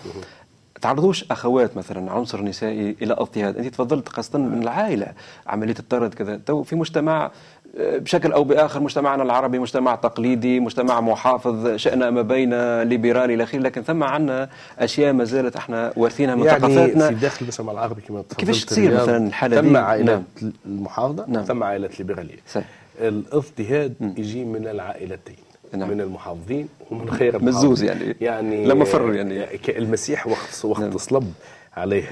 تعرضوش 0.80 1.24
أخوات 1.30 1.76
مثلا 1.76 2.12
عنصر 2.12 2.42
نسائي 2.42 2.96
إلى 3.02 3.12
اضطهاد 3.12 3.56
أنت 3.56 3.68
تفضلت 3.68 4.08
خاصه 4.08 4.38
من 4.38 4.62
العائلة 4.62 5.12
عملية 5.46 5.74
الطرد 5.78 6.14
كذا 6.14 6.40
تو 6.46 6.62
في 6.62 6.76
مجتمع 6.76 7.30
آه، 7.78 7.98
بشكل 7.98 8.32
أو 8.32 8.44
بآخر 8.44 8.80
مجتمعنا 8.80 9.22
العربي 9.22 9.58
مجتمع 9.58 9.94
تقليدي 9.94 10.60
مجتمع 10.60 11.00
محافظ 11.00 11.76
شأن 11.76 12.08
ما 12.08 12.22
بين 12.22 12.82
ليبرالي 12.82 13.34
إلى 13.34 13.42
آخره 13.42 13.58
لكن 13.58 13.82
ثم 13.82 14.02
عندنا 14.02 14.48
أشياء 14.78 15.12
ما 15.12 15.24
زالت 15.24 15.56
إحنا 15.56 15.92
وارثينها 15.96 16.34
من 16.34 16.44
يعني 16.44 16.60
ثقافاتنا 16.60 17.08
في 17.08 17.14
داخل 17.14 17.38
المجتمع 17.42 17.72
العربي 17.72 18.00
كما 18.00 18.24
كيفاش 18.38 18.64
تصير 18.64 18.94
مثلاً 18.94 19.26
الحالة 19.26 19.60
ثم؟ 19.60 19.76
عائلات 19.76 20.22
نعم. 20.42 20.52
المحافظة 20.66 21.24
نعم. 21.28 21.44
ثم 21.44 21.62
عائلات 21.62 21.98
ليبرالية. 21.98 22.38
الاضطهاد 23.00 23.94
يجي 24.18 24.44
من 24.44 24.68
العائلتين 24.68 25.45
نعم. 25.72 25.90
من 25.90 26.00
المحافظين 26.00 26.68
ومن 26.90 27.08
غير 27.08 27.42
مزوز 27.42 27.82
المحافظين. 27.82 28.14
يعني. 28.20 28.54
يعني 28.54 28.66
لما 28.66 28.84
فر 28.84 29.14
يعني. 29.14 29.46
المسيح 29.68 30.26
وقت 30.26 30.64
وقت 30.64 30.80
نعم. 30.80 30.98
صلب 30.98 31.32
عليه 31.76 32.04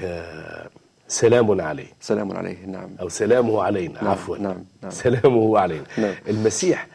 سلام 1.07 1.61
عليه 1.61 1.87
سلام 2.01 2.31
عليه 2.31 2.65
نعم 2.65 2.89
أو 3.01 3.09
سلامه 3.09 3.63
علينا 3.63 4.03
نعم، 4.03 4.11
عفوا 4.11 4.37
نعم، 4.37 4.65
نعم. 4.81 4.91
سلامه 4.91 5.59
علينا 5.59 5.83
نعم. 5.97 6.13
المسيح 6.27 6.87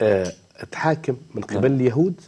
آه، 0.00 0.32
اتحاكم 0.56 1.16
من 1.34 1.42
قبل 1.42 1.72
اليهود 1.72 2.20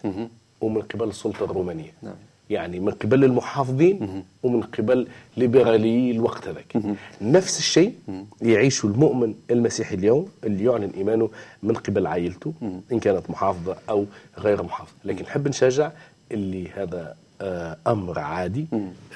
ومن 0.60 0.82
قبل 0.82 1.08
السلطة 1.08 1.44
الرومانية 1.44 1.92
نعم. 2.02 2.14
يعني 2.50 2.80
من 2.80 2.90
قبل 2.92 3.24
المحافظين 3.24 4.24
ومن 4.42 4.62
قبل 4.62 5.06
ليبراليي 5.36 6.10
الوقت 6.10 6.48
هذاك. 6.48 6.76
نفس 7.22 7.58
الشيء 7.58 7.94
يعيش 8.42 8.84
المؤمن 8.84 9.34
المسيحي 9.50 9.94
اليوم 9.94 10.28
اللي 10.44 10.64
يعلن 10.64 10.90
إيمانه 10.96 11.30
من 11.62 11.74
قبل 11.74 12.06
عائلته 12.06 12.52
إن 12.92 13.00
كانت 13.00 13.30
محافظة 13.30 13.76
أو 13.88 14.06
غير 14.38 14.62
محافظة. 14.62 14.94
لكن 15.04 15.24
نحب 15.24 15.48
نشجع 15.48 15.90
اللي 16.32 16.68
هذا 16.68 17.16
آه، 17.40 17.76
أمر 17.86 18.18
عادي 18.18 18.66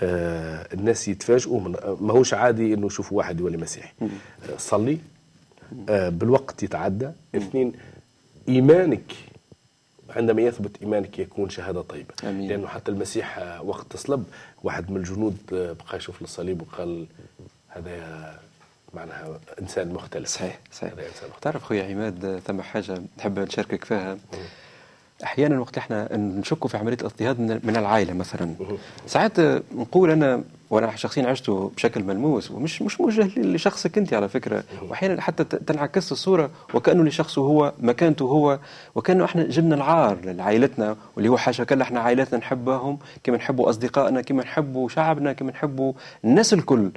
آه، 0.02 0.66
الناس 0.74 1.08
يتفاجئوا 1.08 1.60
من 1.60 1.74
ماهوش 2.00 2.34
عادي 2.34 2.74
إنه 2.74 2.86
يشوفوا 2.86 3.18
واحد 3.18 3.40
يولي 3.40 3.56
مسيحي. 3.56 3.92
آه، 4.02 4.06
صلي 4.58 4.98
آه، 5.88 6.08
بالوقت 6.08 6.62
يتعدى. 6.62 7.10
اثنين 7.34 7.72
إيمانك 8.48 9.12
عندما 10.16 10.42
يثبت 10.42 10.82
إيمانك 10.82 11.18
يكون 11.18 11.50
شهادة 11.50 11.82
طيبة. 11.82 12.14
آمين. 12.24 12.48
لأنه 12.48 12.66
حتى 12.66 12.90
المسيح 12.90 13.38
آه، 13.38 13.62
وقت 13.62 13.96
صلب 13.96 14.24
واحد 14.62 14.90
من 14.90 14.96
الجنود 14.96 15.36
آه، 15.52 15.72
بقى 15.72 15.96
يشوف 15.96 16.22
الصليب 16.22 16.62
وقال 16.62 17.06
هذا 17.68 18.38
معناها 18.94 19.40
إنسان 19.60 19.92
مختلف. 19.92 20.28
صحيح 20.28 20.58
صحيح. 20.72 20.92
هذا 20.92 21.00
إنسان 21.00 21.28
مختلف. 21.28 21.38
تعرف 21.40 21.64
خويا 21.64 21.84
عماد 21.84 22.24
آه، 22.24 22.38
ثم 22.38 22.60
حاجة 22.62 23.02
نحب 23.18 23.38
نشاركك 23.38 23.84
فيها. 23.84 24.18
أحيانا 25.24 25.60
وقت 25.60 25.78
إحنا 25.78 26.16
نشكوا 26.16 26.68
في 26.68 26.76
عملية 26.76 26.96
الاضطهاد 26.96 27.40
من 27.40 27.76
العائلة 27.76 28.12
مثلا. 28.12 28.54
ساعات 29.06 29.40
نقول 29.74 30.10
أنا 30.10 30.44
وأنا 30.72 30.96
شخصيا 30.96 31.26
عشته 31.26 31.70
بشكل 31.76 32.04
ملموس 32.04 32.50
ومش 32.50 32.82
مش 32.82 33.00
موجه 33.00 33.38
لشخصك 33.40 33.98
أنت 33.98 34.14
على 34.14 34.28
فكرة. 34.28 34.64
واحيانا 34.88 35.20
حتى 35.20 35.44
تنعكس 35.44 36.12
الصورة 36.12 36.50
وكأنه 36.74 37.04
لشخصه 37.04 37.42
هو 37.42 37.72
مكانته 37.78 38.22
هو 38.24 38.58
وكأنه 38.94 39.24
إحنا 39.24 39.42
جبنا 39.44 39.74
العار 39.74 40.18
لعائلتنا 40.24 40.96
واللي 41.16 41.28
هو 41.28 41.36
حاشا 41.36 41.64
كلا 41.64 41.82
إحنا 41.82 42.00
عائلتنا 42.00 42.38
نحبهم 42.38 42.98
كما 43.24 43.36
نحبوا 43.36 43.70
أصدقائنا 43.70 44.20
كما 44.22 44.42
نحبوا 44.42 44.88
شعبنا 44.88 45.32
كما 45.32 45.50
نحبوا 45.50 45.92
الناس 46.24 46.54
الكل. 46.54 46.90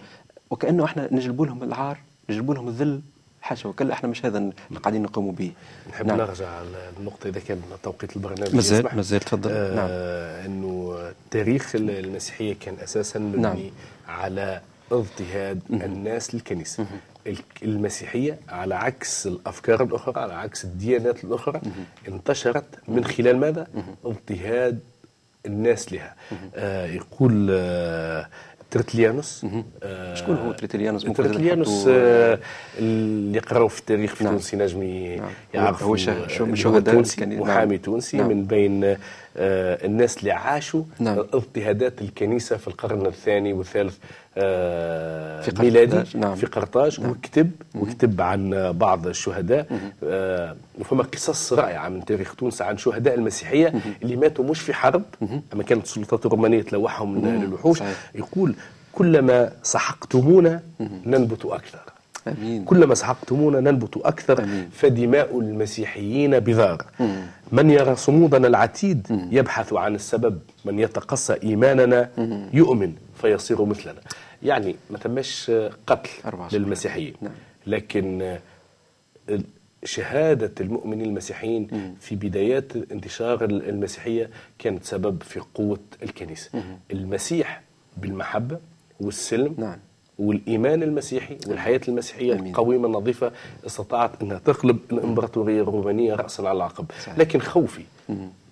وكأنه 0.50 0.86
إحنا 0.86 1.10
نجلبوا 1.12 1.46
لهم 1.46 1.64
العار 1.64 1.98
نجلبوا 2.30 2.56
لهم 2.56 2.68
الذل. 2.68 3.02
حاشا 3.46 3.70
وكلا 3.70 3.94
إحنا 3.94 4.10
مش 4.10 4.26
هذا 4.26 4.38
اللي 4.38 4.54
قاعدين 4.84 5.02
نقوموا 5.02 5.32
به 5.32 5.52
نحب 5.90 6.06
نعم. 6.08 6.18
نرجع 6.18 6.48
على 6.50 6.90
النقطة 7.00 7.28
إذا 7.28 7.40
كان 7.40 7.62
توقيت 7.84 8.16
البرنامج 8.16 8.56
مازال-. 8.56 8.96
مازال، 8.96 9.20
تفضل. 9.20 9.52
آه 9.52 9.76
نعم. 9.76 9.88
أنه 10.46 10.98
تاريخ 11.32 11.72
المسيحية 11.76 12.56
كان 12.60 12.76
أساسا 12.84 13.20
مبني 13.20 13.42
نعم. 13.42 13.58
على 14.08 14.62
اضطهاد 14.92 15.60
الناس 15.72 16.36
للكنيسة 16.36 16.86
الك- 17.28 17.64
المسيحية 17.64 18.38
على 18.50 18.76
عكس 18.76 19.28
الأفكار 19.28 19.84
الأخرى 19.84 20.22
على 20.22 20.34
عكس 20.34 20.64
الديانات 20.66 21.24
الأخرى 21.24 21.62
انتشرت 22.08 22.66
من 22.88 23.06
خلال 23.06 23.38
ماذا؟ 23.38 23.68
اضطهاد 24.06 24.80
الناس 25.46 25.94
لها 25.94 26.16
آه 26.56 26.86
يقول 26.88 27.48
آه 27.52 28.28
ترتليانوس 28.80 29.46
آه 29.84 30.14
شكون 30.16 30.36
هو 30.36 30.52
تريتليانوس؟ 30.52 31.06
ممكن 31.06 31.24
ترتليانوس 31.24 31.68
نحطوا- 31.70 31.92
آه 31.96 32.40
اللي 32.80 33.38
يقراوا 33.38 33.68
في 33.70 33.80
التاريخ 33.80 34.16
في 34.16 34.24
نعم. 34.24 34.34
تونس 34.34 34.54
ينجم 34.54 34.84
نعم. 34.84 35.30
يعرفوا 35.54 35.88
هو 35.88 35.96
شهداء 35.96 36.94
تونسي 36.94 37.18
كان- 37.18 37.40
محامي 37.40 37.76
نعم. 37.76 37.84
تونسي 37.84 38.18
نعم. 38.18 38.28
من 38.30 38.44
بين 38.46 38.84
آه، 38.84 38.98
الناس 39.38 40.18
اللي 40.18 40.32
عاشوا 40.32 40.84
نعم. 41.00 41.20
اضطهادات 41.20 42.02
الكنيسة 42.02 42.58
في 42.58 42.68
القرن 42.68 43.06
الثاني 43.06 43.54
والثالث 43.54 43.98
آه، 44.38 45.42
في 45.42 45.62
ميلادي 45.62 46.04
نعم. 46.18 46.36
في 46.36 46.46
قرطاج 46.46 47.00
وكتب 47.06 47.52
وكتب 47.76 48.22
عن 48.22 48.72
بعض 48.72 49.08
الشهداء 49.08 49.68
آه، 50.04 50.56
وفما 50.80 51.04
قصص 51.04 51.54
رائعة 51.54 51.90
من 51.90 52.06
تاريخ 52.06 52.36
تونس 52.36 52.62
عن 52.62 52.78
شهداء 52.78 53.16
المسيحية 53.16 53.74
اللي 54.04 54.16
ماتوا 54.16 54.46
مش 54.46 54.60
في 54.62 54.74
حرب 54.74 55.04
أما 55.54 55.64
كانت 55.64 55.84
السلطات 55.86 56.26
الرومانية 56.26 56.62
تلوحهم 56.62 57.26
للوحوش. 57.26 57.80
يقول 58.16 58.56
كلما 58.94 59.52
سحقتمونا 59.64 60.62
ننبت 61.06 61.46
أكثر. 61.46 61.80
آمين. 62.28 62.66
كلما 62.66 62.96
سحقتمونا 62.96 63.60
ننبت 63.60 63.98
أكثر 63.98 64.44
أمين. 64.44 64.70
فدماء 64.70 65.40
المسيحيين 65.40 66.40
بذار. 66.40 66.86
من 67.52 67.70
يرى 67.70 67.96
صمودنا 67.96 68.48
العتيد 68.48 69.28
يبحث 69.32 69.74
عن 69.74 69.96
السبب. 69.96 70.40
من 70.66 70.80
يتقصى 70.80 71.36
إيماننا 71.44 72.10
يؤمن 72.54 72.94
فيصير 73.22 73.66
مثلنا. 73.66 74.02
يعني 74.44 74.76
ما 74.90 74.98
تمش 74.98 75.52
قتل 75.88 76.10
24 76.26 76.64
للمسيحيين. 76.64 77.14
نعم. 77.22 77.32
لكن 77.68 78.38
شهادة 79.84 80.52
المؤمنين 80.62 81.06
المسيحيين 81.06 81.96
في 82.00 82.16
بدايات 82.16 82.76
انتشار 82.92 83.44
المسيحية 83.46 84.30
كانت 84.60 84.84
سبب 84.84 85.24
في 85.24 85.40
قوة 85.54 85.80
الكنيسة. 86.04 86.50
المسيح 86.92 87.62
بالمحبة 87.98 88.60
والسلم 89.00 89.56
نعم. 89.58 89.78
والإيمان 90.20 90.84
المسيحي 90.84 91.38
والحياة 91.48 91.82
المسيحية 91.88 92.34
أمين. 92.34 92.48
القويمة 92.48 92.88
النظيفة 92.88 93.32
استطاعت 93.66 94.22
أنها 94.22 94.38
تغلب 94.46 94.78
الإمبراطورية 94.92 95.62
الرومانية 95.62 96.14
رأسا 96.16 96.42
على 96.42 96.64
عقب 96.64 96.86
صحيح. 97.04 97.18
لكن 97.18 97.40
خوفي 97.40 97.84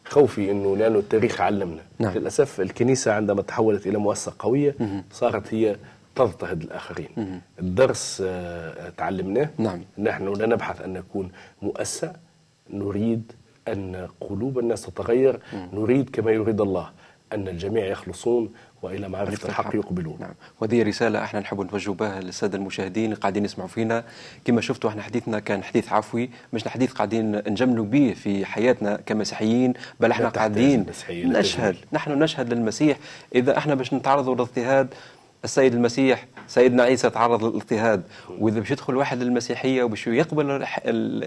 خوفي 0.05 0.51
أنه 0.51 0.77
لأنه 0.77 0.99
التاريخ 0.99 1.41
علمنا. 1.41 1.81
نعم. 1.99 2.17
للأسف 2.17 2.61
الكنيسة 2.61 3.13
عندما 3.13 3.41
تحولت 3.41 3.87
إلى 3.87 3.97
مؤسسة 3.97 4.33
قوية 4.39 4.75
صارت 5.11 5.53
هي 5.53 5.75
تضطهد 6.15 6.61
الآخرين. 6.61 7.41
الدرس 7.59 8.23
آه، 8.25 8.89
تعلمناه. 8.97 9.49
نعم. 9.57 9.81
نحن 9.97 10.33
لا 10.33 10.45
نبحث 10.45 10.81
أن 10.81 10.93
نكون 10.93 11.31
مؤسسة. 11.61 12.13
نريد 12.69 13.31
أن 13.67 14.07
قلوب 14.21 14.59
الناس 14.59 14.81
تتغير. 14.81 15.39
نريد 15.73 16.09
كما 16.09 16.31
يريد 16.31 16.61
الله. 16.61 16.89
أن 17.33 17.47
الجميع 17.47 17.85
يخلصون 17.85 18.53
وإلى 18.81 19.09
معرفة 19.09 19.49
الحق 19.49 19.75
يقبلون. 19.75 20.17
نعم. 20.19 20.33
وهذه 20.61 20.83
رسالة 20.83 21.23
أحنا 21.23 21.39
نحب 21.39 21.61
نوجه 21.71 21.91
بها 21.91 22.19
للسادة 22.19 22.57
المشاهدين 22.57 23.05
اللي 23.05 23.15
قاعدين 23.15 23.45
يسمعوا 23.45 23.69
فينا. 23.69 24.03
كما 24.45 24.61
شفتوا 24.61 24.89
أحنا 24.89 25.01
حديثنا 25.01 25.39
كان 25.39 25.63
حديث 25.63 25.93
عفوي 25.93 26.29
مش 26.53 26.67
حديث 26.67 26.91
قاعدين 26.91 27.35
نجملوا 27.35 27.85
به 27.85 28.13
في 28.13 28.45
حياتنا 28.45 28.99
كمسيحيين 29.05 29.73
بل 29.99 30.11
أحنا 30.11 30.29
قاعدين 30.29 30.85
نشهد. 31.11 31.75
نحن 31.93 32.23
نشهد 32.23 32.53
للمسيح. 32.53 32.97
إذا 33.35 33.57
أحنا 33.57 33.75
باش 33.75 33.93
نتعرضوا 33.93 34.35
للاضطهاد 34.35 34.93
السيد 35.43 35.73
المسيح 35.73 36.25
سيدنا 36.47 36.83
عيسى 36.83 37.09
تعرض 37.09 37.43
للاضطهاد. 37.43 38.03
وإذا 38.39 38.59
باش 38.59 38.71
يدخل 38.71 38.95
واحد 38.95 39.23
للمسيحيه 39.23 39.83
وباش 39.83 40.07
يقبل 40.07 40.65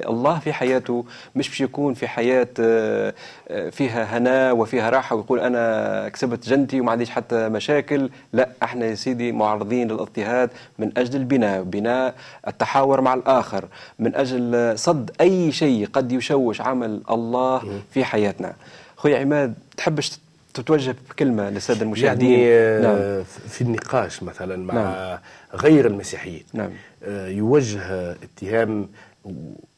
الله 0.09 0.38
في 0.38 0.52
حياته 0.52 1.05
مش 1.35 1.48
باش 1.48 1.61
يكون 1.61 1.94
في 1.94 2.09
حياة 2.09 2.48
آه، 2.61 3.14
آه، 3.48 3.70
فيها 3.70 4.18
هناء 4.18 4.57
وفيها 4.57 4.90
راحة 4.90 5.16
ويقول 5.16 5.40
أنا 5.40 6.09
كسبت 6.09 6.48
جنتي 6.48 6.81
وما 6.81 6.92
عنديش 6.92 7.11
حتى 7.11 7.48
مشاكل. 7.48 8.11
لا 8.33 8.48
إحنا 8.62 8.87
يا 8.87 8.94
سيدي 8.94 9.33
معرضين 9.33 9.88
للاضطهاد 9.88 10.50
من 10.79 10.92
أجل 10.96 11.16
البناء 11.16 11.62
بناء 11.62 12.14
التحاور 12.48 13.00
مع 13.00 13.14
الآخر 13.14 13.64
من 13.98 14.14
أجل 14.14 14.72
صد 14.79 15.11
أي 15.20 15.52
شيء 15.52 15.87
قد 15.92 16.12
يشوش 16.12 16.61
عمل 16.61 17.02
الله 17.11 17.81
في 17.90 18.05
حياتنا. 18.05 18.52
خويا 18.96 19.18
عماد 19.18 19.55
تحبش 19.76 20.18
تتوجه 20.57 20.97
بكلمة 21.11 21.51
للسادة 21.51 21.83
المشاهدين. 21.83 22.31
يعني 22.31 22.47
آه، 22.49 22.81
نعم. 22.81 23.25
في 23.49 23.61
النقاش 23.61 24.23
مثلا 24.23 24.57
مع 24.57 24.75
نعم. 24.75 25.19
غير 25.55 25.87
المسيحيين. 25.87 26.45
نعم. 26.53 26.71
آه، 27.05 27.29
يوجه 27.29 28.11
اتهام 28.12 28.88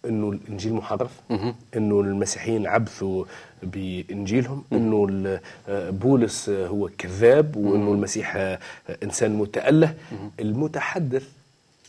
إنه 0.04 0.30
الإنجيل 0.30 0.72
محرف 0.72 1.10
إنه 1.76 2.00
المسيحيين 2.00 2.66
عبثوا 2.66 3.24
بإنجيلهم 3.62 4.64
إنه 4.72 5.40
آه، 5.68 5.90
بولس 5.90 6.48
هو 6.48 6.90
كذاب 6.98 7.56
وإنه 7.56 7.92
المسيح 7.92 8.58
إنسان 9.02 9.30
متأله. 9.30 9.94
المتحدث 10.40 11.28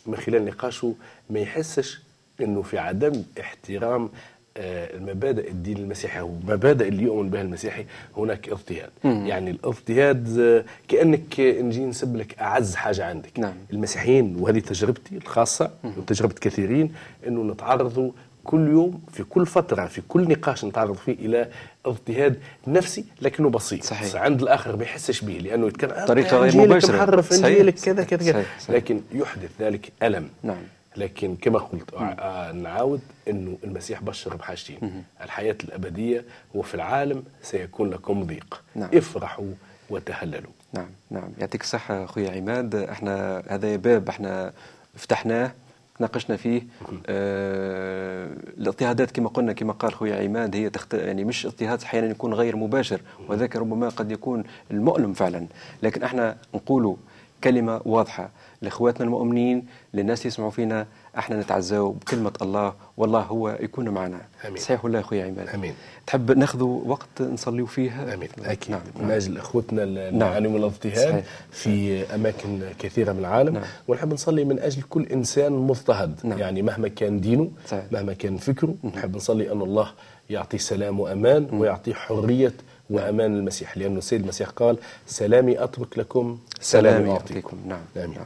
من 0.05 0.15
خلال 0.15 0.45
نقاشه 0.45 0.93
ما 1.29 1.39
يحسش 1.39 1.99
إنه 2.41 2.61
في 2.61 2.77
عدم 2.77 3.23
احترام 3.39 4.09
المبادئ 4.57 5.49
الدين 5.51 5.77
المسيحي 5.77 6.19
أو 6.19 6.35
المبادئ 6.43 6.87
اللي 6.87 7.03
يؤمن 7.03 7.29
بها 7.29 7.41
المسيحي 7.41 7.85
هناك 8.17 8.49
اضطهاد 8.49 8.89
يعني 9.03 9.51
الاضطهاد 9.51 10.39
آه، 10.39 10.65
كأنك 10.87 11.39
نجي 11.39 11.85
نسب 11.85 12.15
لك 12.15 12.39
أعز 12.39 12.75
حاجة 12.75 13.05
عندك 13.05 13.39
نعم. 13.39 13.53
المسيحيين 13.73 14.35
وهذه 14.39 14.59
تجربتي 14.59 15.17
الخاصة 15.17 15.71
وتجربة 15.97 16.33
كثيرين 16.41 16.93
إنه 17.27 17.43
نتعرضوا 17.43 18.11
كل 18.43 18.67
يوم 18.67 19.01
في 19.13 19.23
كل 19.23 19.45
فترة 19.45 19.85
في 19.85 20.01
كل 20.07 20.29
نقاش 20.29 20.65
نتعرض 20.65 20.95
فيه 20.95 21.13
إلى 21.13 21.47
اضطهاد 21.85 22.39
نفسي 22.67 23.05
لكنه 23.21 23.49
بسيط 23.49 23.83
صحيح. 23.83 24.15
عند 24.15 24.41
الآخر 24.41 24.75
ما 24.75 24.83
يحسش 24.83 25.21
به 25.21 25.33
لأنه 25.33 25.67
يتكلم 25.67 25.91
آه، 25.91 26.05
طريقة 26.05 26.37
غير. 26.37 26.67
محرف 26.93 27.33
صحيح. 27.33 27.45
انجيلك 27.45 27.73
كذا 27.73 28.03
كذا 28.03 28.19
كذا 28.19 28.31
صحيح. 28.31 28.59
صحيح. 28.59 28.75
لكن 28.75 29.01
يحدث 29.13 29.49
ذلك 29.59 29.91
ألم 30.03 30.29
نعم. 30.43 30.57
لكن 30.97 31.35
كما 31.35 31.59
قلت 31.59 31.93
آه، 31.93 32.51
نعاود 32.51 33.01
إنه 33.29 33.57
المسيح 33.63 34.01
بشر 34.01 34.35
بحاجتين. 34.35 35.03
الحياة 35.21 35.55
الأبدية 35.63 36.25
وفي 36.55 36.75
العالم 36.75 37.23
سيكون 37.41 37.89
لكم 37.89 38.23
ضيق. 38.23 38.63
نعم. 38.75 38.89
افرحوا 38.93 39.51
وتهللوا. 39.89 40.51
نعم 40.73 40.89
نعم. 41.11 41.29
يعطيك 41.39 41.61
الصحة 41.61 42.03
أخويا 42.03 42.31
عماد. 42.31 42.75
إحنا 42.75 43.43
هذا 43.47 43.75
باب 43.75 44.09
إحنا 44.09 44.53
فتحناه 44.95 45.51
ناقشنا 45.99 46.37
فيه. 46.37 46.61
آه 47.07 48.29
الاضطهادات 48.57 49.11
كما 49.11 49.29
قلنا 49.29 49.53
كما 49.53 49.73
قال 49.73 49.93
خويا 49.93 50.23
عماد 50.23 50.55
هي 50.55 50.69
تخت... 50.69 50.93
يعني 50.93 51.23
مش 51.23 51.45
اضطهاد 51.45 51.81
أحيانا 51.83 52.07
يكون 52.07 52.33
غير 52.33 52.55
مباشر 52.55 53.01
وذاك 53.27 53.55
ربما 53.55 53.89
قد 53.89 54.11
يكون 54.11 54.43
المؤلم 54.71 55.13
فعلا. 55.13 55.47
لكن 55.83 56.03
إحنا 56.03 56.37
نقولوا 56.55 56.95
كلمة 57.43 57.81
واضحة 57.85 58.29
لإخواتنا 58.61 59.05
المؤمنين 59.05 59.65
للناس 59.93 60.25
يسمعوا 60.25 60.51
فينا 60.51 60.87
إحنا 61.17 61.39
نتعزاو 61.41 61.91
بكلمة 61.91 62.31
الله 62.41 62.73
والله 62.97 63.19
هو 63.21 63.57
يكون 63.61 63.89
معنا 63.89 64.21
آمين. 64.47 64.57
صحيح 64.57 64.85
ولا 64.85 64.95
يا 64.99 65.03
أخويا 65.03 65.25
عماد 65.25 65.47
آمين. 65.47 65.73
تحب 66.07 66.31
ناخذ 66.31 66.63
وقت 66.63 67.21
نصليو 67.21 67.65
فيه 67.65 68.13
آمين 68.13 68.29
أكيد 68.45 68.71
نعم. 68.71 68.81
من 68.99 69.11
أجل 69.11 69.37
إخوتنا 69.37 69.83
اللي 69.83 70.11
نعم. 70.11 70.31
يعانوا 70.31 70.51
من 70.51 70.57
الاضطهاد. 70.57 71.23
في 71.51 72.03
أماكن 72.15 72.61
كثيرة 72.79 73.11
من 73.11 73.19
العالم 73.19 73.53
نعم. 73.53 73.63
ونحب 73.87 74.13
نصلي 74.13 74.43
من 74.45 74.59
أجل 74.59 74.81
كل 74.81 75.03
إنسان 75.05 75.51
مضطهد 75.53 76.19
نعم. 76.23 76.39
يعني 76.39 76.61
مهما 76.61 76.87
كان 76.87 77.21
دينه 77.21 77.51
صحيح. 77.67 77.83
مهما 77.91 78.13
كان 78.13 78.37
فكره 78.37 78.75
نحب 78.95 79.15
نصلي 79.15 79.51
أن 79.51 79.61
الله 79.61 79.91
يعطيه 80.29 80.57
سلام 80.57 80.99
وأمان 80.99 81.47
ويعطيه 81.53 81.93
حرية 81.93 82.53
وأمان 82.89 83.35
المسيح 83.37 83.77
لأنه 83.77 83.97
السيد 83.97 84.21
المسيح 84.21 84.49
قال 84.49 84.77
سلامي 85.07 85.63
أترك 85.63 85.97
لكم 85.97 86.39
سلام 86.61 86.93
سلامي 86.93 87.09
يعطيكم 87.09 87.57
نعم. 87.67 87.81
آمين. 87.97 88.13
نعم. 88.17 88.25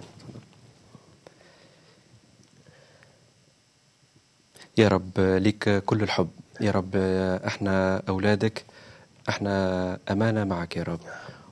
يا 4.78 4.88
رب 4.88 5.12
لك 5.20 5.84
كل 5.86 6.04
الحب. 6.04 6.30
يا 6.62 6.72
رب 6.72 6.96
إحنا 7.48 8.02
أولادك 8.10 8.66
إحنا 9.30 9.54
أمانة 10.12 10.44
معك 10.44 10.78
يا 10.78 10.84
رب. 10.84 11.00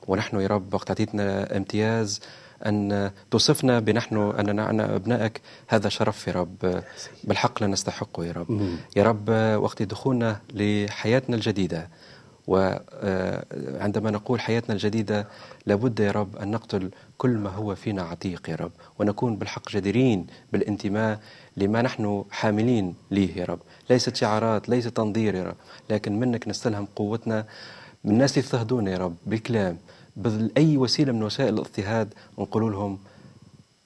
ونحن 0.07 0.39
يا 0.41 0.47
رب 0.47 0.73
وقت 0.73 0.89
أعطيتنا 0.89 1.57
امتياز 1.57 2.21
أن 2.65 3.11
توصفنا 3.31 3.79
بنحن 3.79 4.17
أننا 4.39 4.95
أبنائك 4.95 5.41
هذا 5.67 5.89
شرف 5.89 6.27
يا 6.27 6.33
رب. 6.33 6.83
بالحق 7.23 7.61
لا 7.61 7.67
نستحقه 7.67 8.25
يا 8.25 8.31
رب. 8.31 8.75
يا 8.95 9.03
رب 9.03 9.29
وقت 9.63 9.81
دخولنا 9.81 10.39
لحياتنا 10.53 11.35
الجديدة 11.35 11.89
وعندما 12.51 14.11
نقول 14.11 14.39
حياتنا 14.39 14.73
الجديدة 14.73 15.27
لابد 15.65 15.99
يا 15.99 16.11
رب 16.11 16.35
أن 16.37 16.51
نقتل 16.51 16.91
كل 17.17 17.29
ما 17.29 17.49
هو 17.49 17.75
فينا 17.75 18.01
عتيق 18.01 18.49
يا 18.49 18.55
رب 18.55 18.71
ونكون 18.99 19.35
بالحق 19.35 19.69
جديرين 19.69 20.27
بالانتماء 20.53 21.19
لما 21.57 21.81
نحن 21.81 22.23
حاملين 22.31 22.95
ليه 23.11 23.37
يا 23.37 23.45
رب. 23.45 23.59
ليست 23.89 24.15
شعارات 24.15 24.69
ليس 24.69 24.85
تنظير 24.85 25.35
يا 25.35 25.43
رب 25.43 25.55
لكن 25.89 26.19
منك 26.19 26.47
نستلهم 26.47 26.87
قوتنا. 26.95 27.45
من 28.03 28.11
الناس 28.11 28.37
اللي 28.37 28.47
يضطهدونا 28.47 28.91
يا 28.91 28.97
رب 28.97 29.15
بالكلام 29.25 29.77
بأي 30.15 30.77
وسيلة 30.77 31.11
من 31.11 31.23
وسائل 31.23 31.53
الاضطهاد 31.53 32.13
نقول 32.39 32.71
لهم 32.71 32.99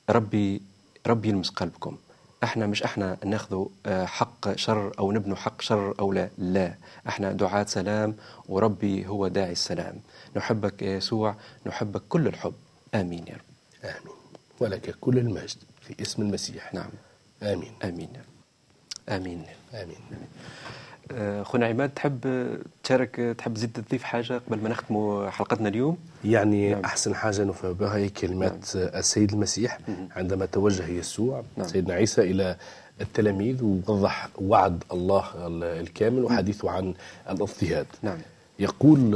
ربي 0.10 0.62
ربي 1.08 1.30
يلمس 1.30 1.50
قلبكم. 1.50 1.98
إحنا 2.46 2.68
مش 2.68 2.84
إحنا 2.84 3.18
ناخذوا 3.26 3.68
حق 3.88 4.56
شر 4.56 4.92
أو 5.00 5.12
نبنوا 5.12 5.36
حق 5.38 5.62
شر 5.62 5.96
أو 6.00 6.14
لا. 6.14 6.30
لا. 6.38 6.74
إحنا 7.08 7.32
دعاة 7.32 7.64
سلام 7.64 8.16
وربي 8.50 9.08
هو 9.08 9.28
داعي 9.28 9.52
السلام. 9.52 10.00
نحبك 10.36 10.82
يا 10.82 10.98
يسوع 10.98 11.36
نحبك 11.66 12.02
كل 12.10 12.28
الحب. 12.28 12.54
آمين 12.96 13.28
يا 13.28 13.34
رب. 13.34 13.42
آمين. 13.84 14.16
ولك 14.60 14.96
كل 15.02 15.18
المجد 15.18 15.58
في 15.82 16.02
اسم 16.02 16.22
المسيح. 16.22 16.74
نعم. 16.74 16.90
آمين. 17.44 17.74
آمين 17.84 18.10
يا 18.16 18.20
رب. 18.20 19.16
آمين. 19.16 19.46
آمين. 19.74 19.98
خونا 21.44 21.66
عماد 21.66 21.90
تحب 21.90 22.48
تشارك 22.84 23.36
تحب 23.38 23.54
تزيد 23.54 23.72
تضيف 23.72 24.04
حاجة 24.04 24.42
قبل 24.48 24.62
ما 24.62 24.70
نختموا 24.70 25.30
حلقتنا 25.30 25.70
اليوم 25.70 25.98
يعني 26.26 26.70
نعم. 26.70 26.84
أحسن 26.84 27.16
حاجة 27.16 27.44
نفهم 27.44 27.74
بها 27.74 27.96
هي 27.96 28.10
كلمات 28.10 28.76
نعم. 28.76 28.88
السيد 28.96 29.32
المسيح 29.32 29.80
عندما 30.16 30.46
توجه 30.46 30.88
يسوع 30.88 31.44
نعم. 31.58 31.68
سيدنا 31.68 31.94
عيسى 31.94 32.22
إلى 32.22 32.56
التلاميذ 33.02 33.64
ووضح 33.64 34.28
وعد 34.38 34.84
الله 34.92 35.24
الكامل 35.62 36.24
وحديثه 36.24 36.72
عن 36.72 36.94
الاضطهاد 37.30 37.88
نعم. 38.04 38.18
يقول 38.60 39.12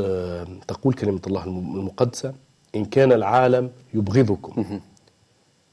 تقول 0.67 0.93
كلمة 0.93 1.21
الله 1.28 1.43
المقدسة 1.43 2.34
إن 2.75 2.86
كان 2.86 3.12
العالم 3.12 3.71
يبغضكم 3.93 4.80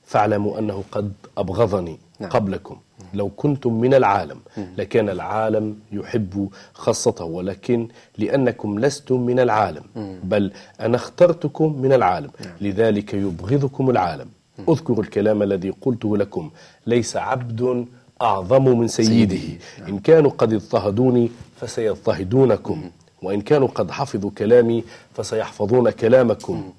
فاعلموا 0.05 0.59
أنه 0.59 0.85
قد 0.93 1.13
أبغضني 1.39 1.99
نعم. 2.21 2.31
قبلكم. 2.31 2.77
لو 3.15 3.29
كنتم 3.29 3.81
من 3.81 3.95
العالم 3.95 4.39
لكان 4.79 5.09
العالم 5.09 5.77
يحب 5.93 6.49
خاصته 6.75 7.25
ولكن 7.25 7.89
لأنكم 8.19 8.79
لستم 8.79 9.21
من 9.21 9.41
العالم. 9.41 9.83
بل 10.25 10.53
أنا 10.81 10.97
اخترتكم 10.97 11.83
من 11.83 11.93
العالم. 11.93 12.31
لذلك 12.61 13.15
يبغضكم 13.15 13.91
العالم. 13.91 14.29
اذكروا 14.69 15.03
الكلام 15.03 15.43
الذي 15.43 15.71
قلته 15.71 16.17
لكم. 16.17 16.51
ليس 16.87 17.17
عبد 17.17 17.87
أعظم 18.23 18.79
من 18.79 18.89
سيده. 18.89 19.59
إن 19.89 19.99
كانوا 19.99 20.31
قد 20.31 20.53
اضطهدوني 20.53 21.31
فسيضطهدونكم. 21.61 22.91
وإن 23.23 23.41
كانوا 23.41 23.69
قد 23.69 23.91
حفظوا 23.91 24.31
كلامي 24.39 24.85
فسيحفظون 25.15 25.91
كلامكم. 25.91 26.73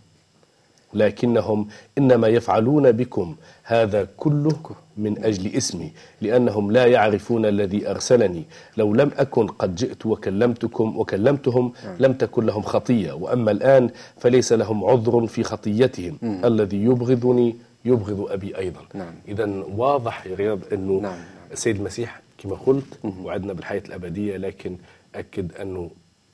لكنهم 0.94 1.68
إنما 1.98 2.28
يفعلون 2.28 2.92
بكم. 2.92 3.36
هذا 3.64 4.08
كله 4.18 4.60
من 4.98 5.26
أجل 5.26 5.56
اسمي 5.56 5.92
لأنهم 6.22 6.72
لا 6.72 6.86
يعرفون 6.86 7.46
الذي 7.46 7.90
أرسلني. 7.90 8.44
لو 8.78 8.94
لم 8.94 9.12
أكن 9.18 9.48
قد 9.48 9.76
جئت 9.76 10.06
وكلمتكم 10.06 10.98
وكلمتهم 10.98 11.72
لم 12.00 12.14
تكن 12.14 12.46
لهم 12.46 12.62
خطية. 12.62 13.12
وأما 13.14 13.52
الآن 13.52 13.90
فليس 14.18 14.54
لهم 14.54 14.86
عذر 14.86 15.28
في 15.28 15.44
خطيتهم. 15.44 16.18
الذي 16.24 16.78
يبغضني 16.78 17.56
يبغض 17.86 18.32
أبي 18.32 18.58
أيضا. 18.58 18.82
نعم. 18.94 19.14
إذا 19.28 19.64
واضح 19.78 20.28
يا 20.28 20.36
رياض 20.36 20.60
أنه 20.74 21.00
نعم. 21.00 21.18
السيد 21.52 21.76
المسيح 21.76 22.22
كما 22.38 22.56
قلت 22.56 23.00
وعدنا 23.24 23.54
بالحياة 23.54 23.84
الأبدية 23.88 24.38
لكن 24.38 24.78
أكد 25.16 25.52
أنه 25.62 25.90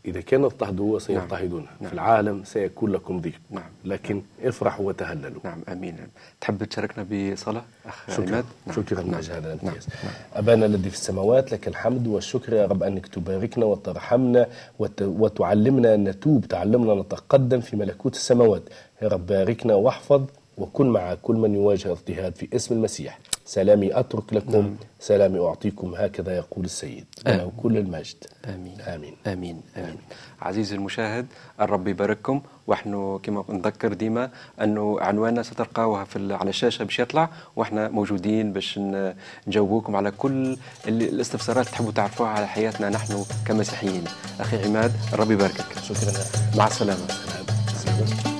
إذا 0.05 0.21
كان 0.21 0.43
اضطهدوا 0.43 0.99
سيضطهدون 0.99 1.67
نعم. 1.81 1.89
في 1.89 1.93
العالم 1.93 2.43
سيكون 2.43 2.91
لكم 2.91 3.21
ضيق 3.21 3.39
نعم. 3.51 3.69
لكن 3.85 4.21
افرحوا 4.43 4.87
وتهللوا 4.87 5.41
نعم 5.43 5.61
آمين 5.69 5.97
تحب 6.41 6.63
تشاركنا 6.63 7.03
بصلاة 7.03 7.63
أخ 7.85 8.11
شكرا 8.11 8.27
عماد 8.27 8.45
نعم. 8.67 8.75
شكرا 8.75 9.01
نعم. 9.01 9.11
نعم. 9.11 9.21
هذا 9.21 9.39
نعم. 9.39 9.57
الامتياز 9.63 9.87
أبانا 10.35 10.65
الذي 10.65 10.89
في 10.89 10.95
السماوات 10.95 11.51
لك 11.51 11.67
الحمد 11.67 12.07
والشكر 12.07 12.53
يا 12.53 12.65
رب 12.65 12.83
أنك 12.83 13.07
تباركنا 13.07 13.65
وترحمنا 13.65 14.47
وت... 14.79 15.01
وتعلمنا 15.01 15.95
أن 15.95 16.03
نتوب 16.03 16.45
تعلمنا 16.45 17.01
نتقدم 17.01 17.61
في 17.61 17.75
ملكوت 17.75 18.15
السماوات 18.15 18.63
يا 19.01 19.07
رب 19.07 19.25
باركنا 19.25 19.75
واحفظ 19.75 20.25
وكن 20.57 20.89
مع 20.89 21.13
كل 21.13 21.35
من 21.35 21.55
يواجه 21.55 21.91
اضطهاد 21.91 22.35
في 22.35 22.47
اسم 22.55 22.75
المسيح 22.75 23.19
سلامي 23.45 23.99
أترك 23.99 24.33
لكم 24.33 24.51
نعم. 24.51 24.75
سلامي 24.99 25.39
أعطيكم 25.39 25.95
هكذا 25.95 26.35
يقول 26.37 26.65
السيد. 26.65 27.05
له 27.27 27.51
كل 27.63 27.77
المجد. 27.77 28.15
آمين. 28.45 28.81
آمين. 28.81 29.15
آمين. 29.27 29.61
آمين. 29.77 29.97
عزيزي 30.41 30.75
المشاهد 30.75 31.25
الرب 31.61 31.87
يبارككم 31.87 32.41
وإحنا 32.67 33.19
كما 33.23 33.43
نذكر 33.49 33.93
ديما 33.93 34.29
انه 34.61 34.99
عنواننا 34.99 35.43
ستلقاوها 35.43 36.03
في 36.03 36.33
على 36.33 36.49
الشاشة 36.49 36.83
باش 36.83 36.99
يطلع 36.99 37.29
وإحنا 37.55 37.89
موجودين 37.89 38.53
باش 38.53 38.79
نجاوبوكم 39.47 39.95
على 39.95 40.11
كل 40.11 40.57
اللي 40.87 41.09
الاستفسارات 41.09 41.65
تحبوا 41.67 41.91
تعرفوها 41.91 42.29
على 42.29 42.47
حياتنا 42.47 42.89
نحن 42.89 43.25
كمسيحيين. 43.47 44.03
أخي 44.39 44.63
عماد 44.65 44.91
الرب 45.13 45.31
يباركك. 45.31 45.65
شكرا. 45.83 46.13
مع 46.57 46.67
السلامة. 46.67 47.07
سلام 47.67 48.32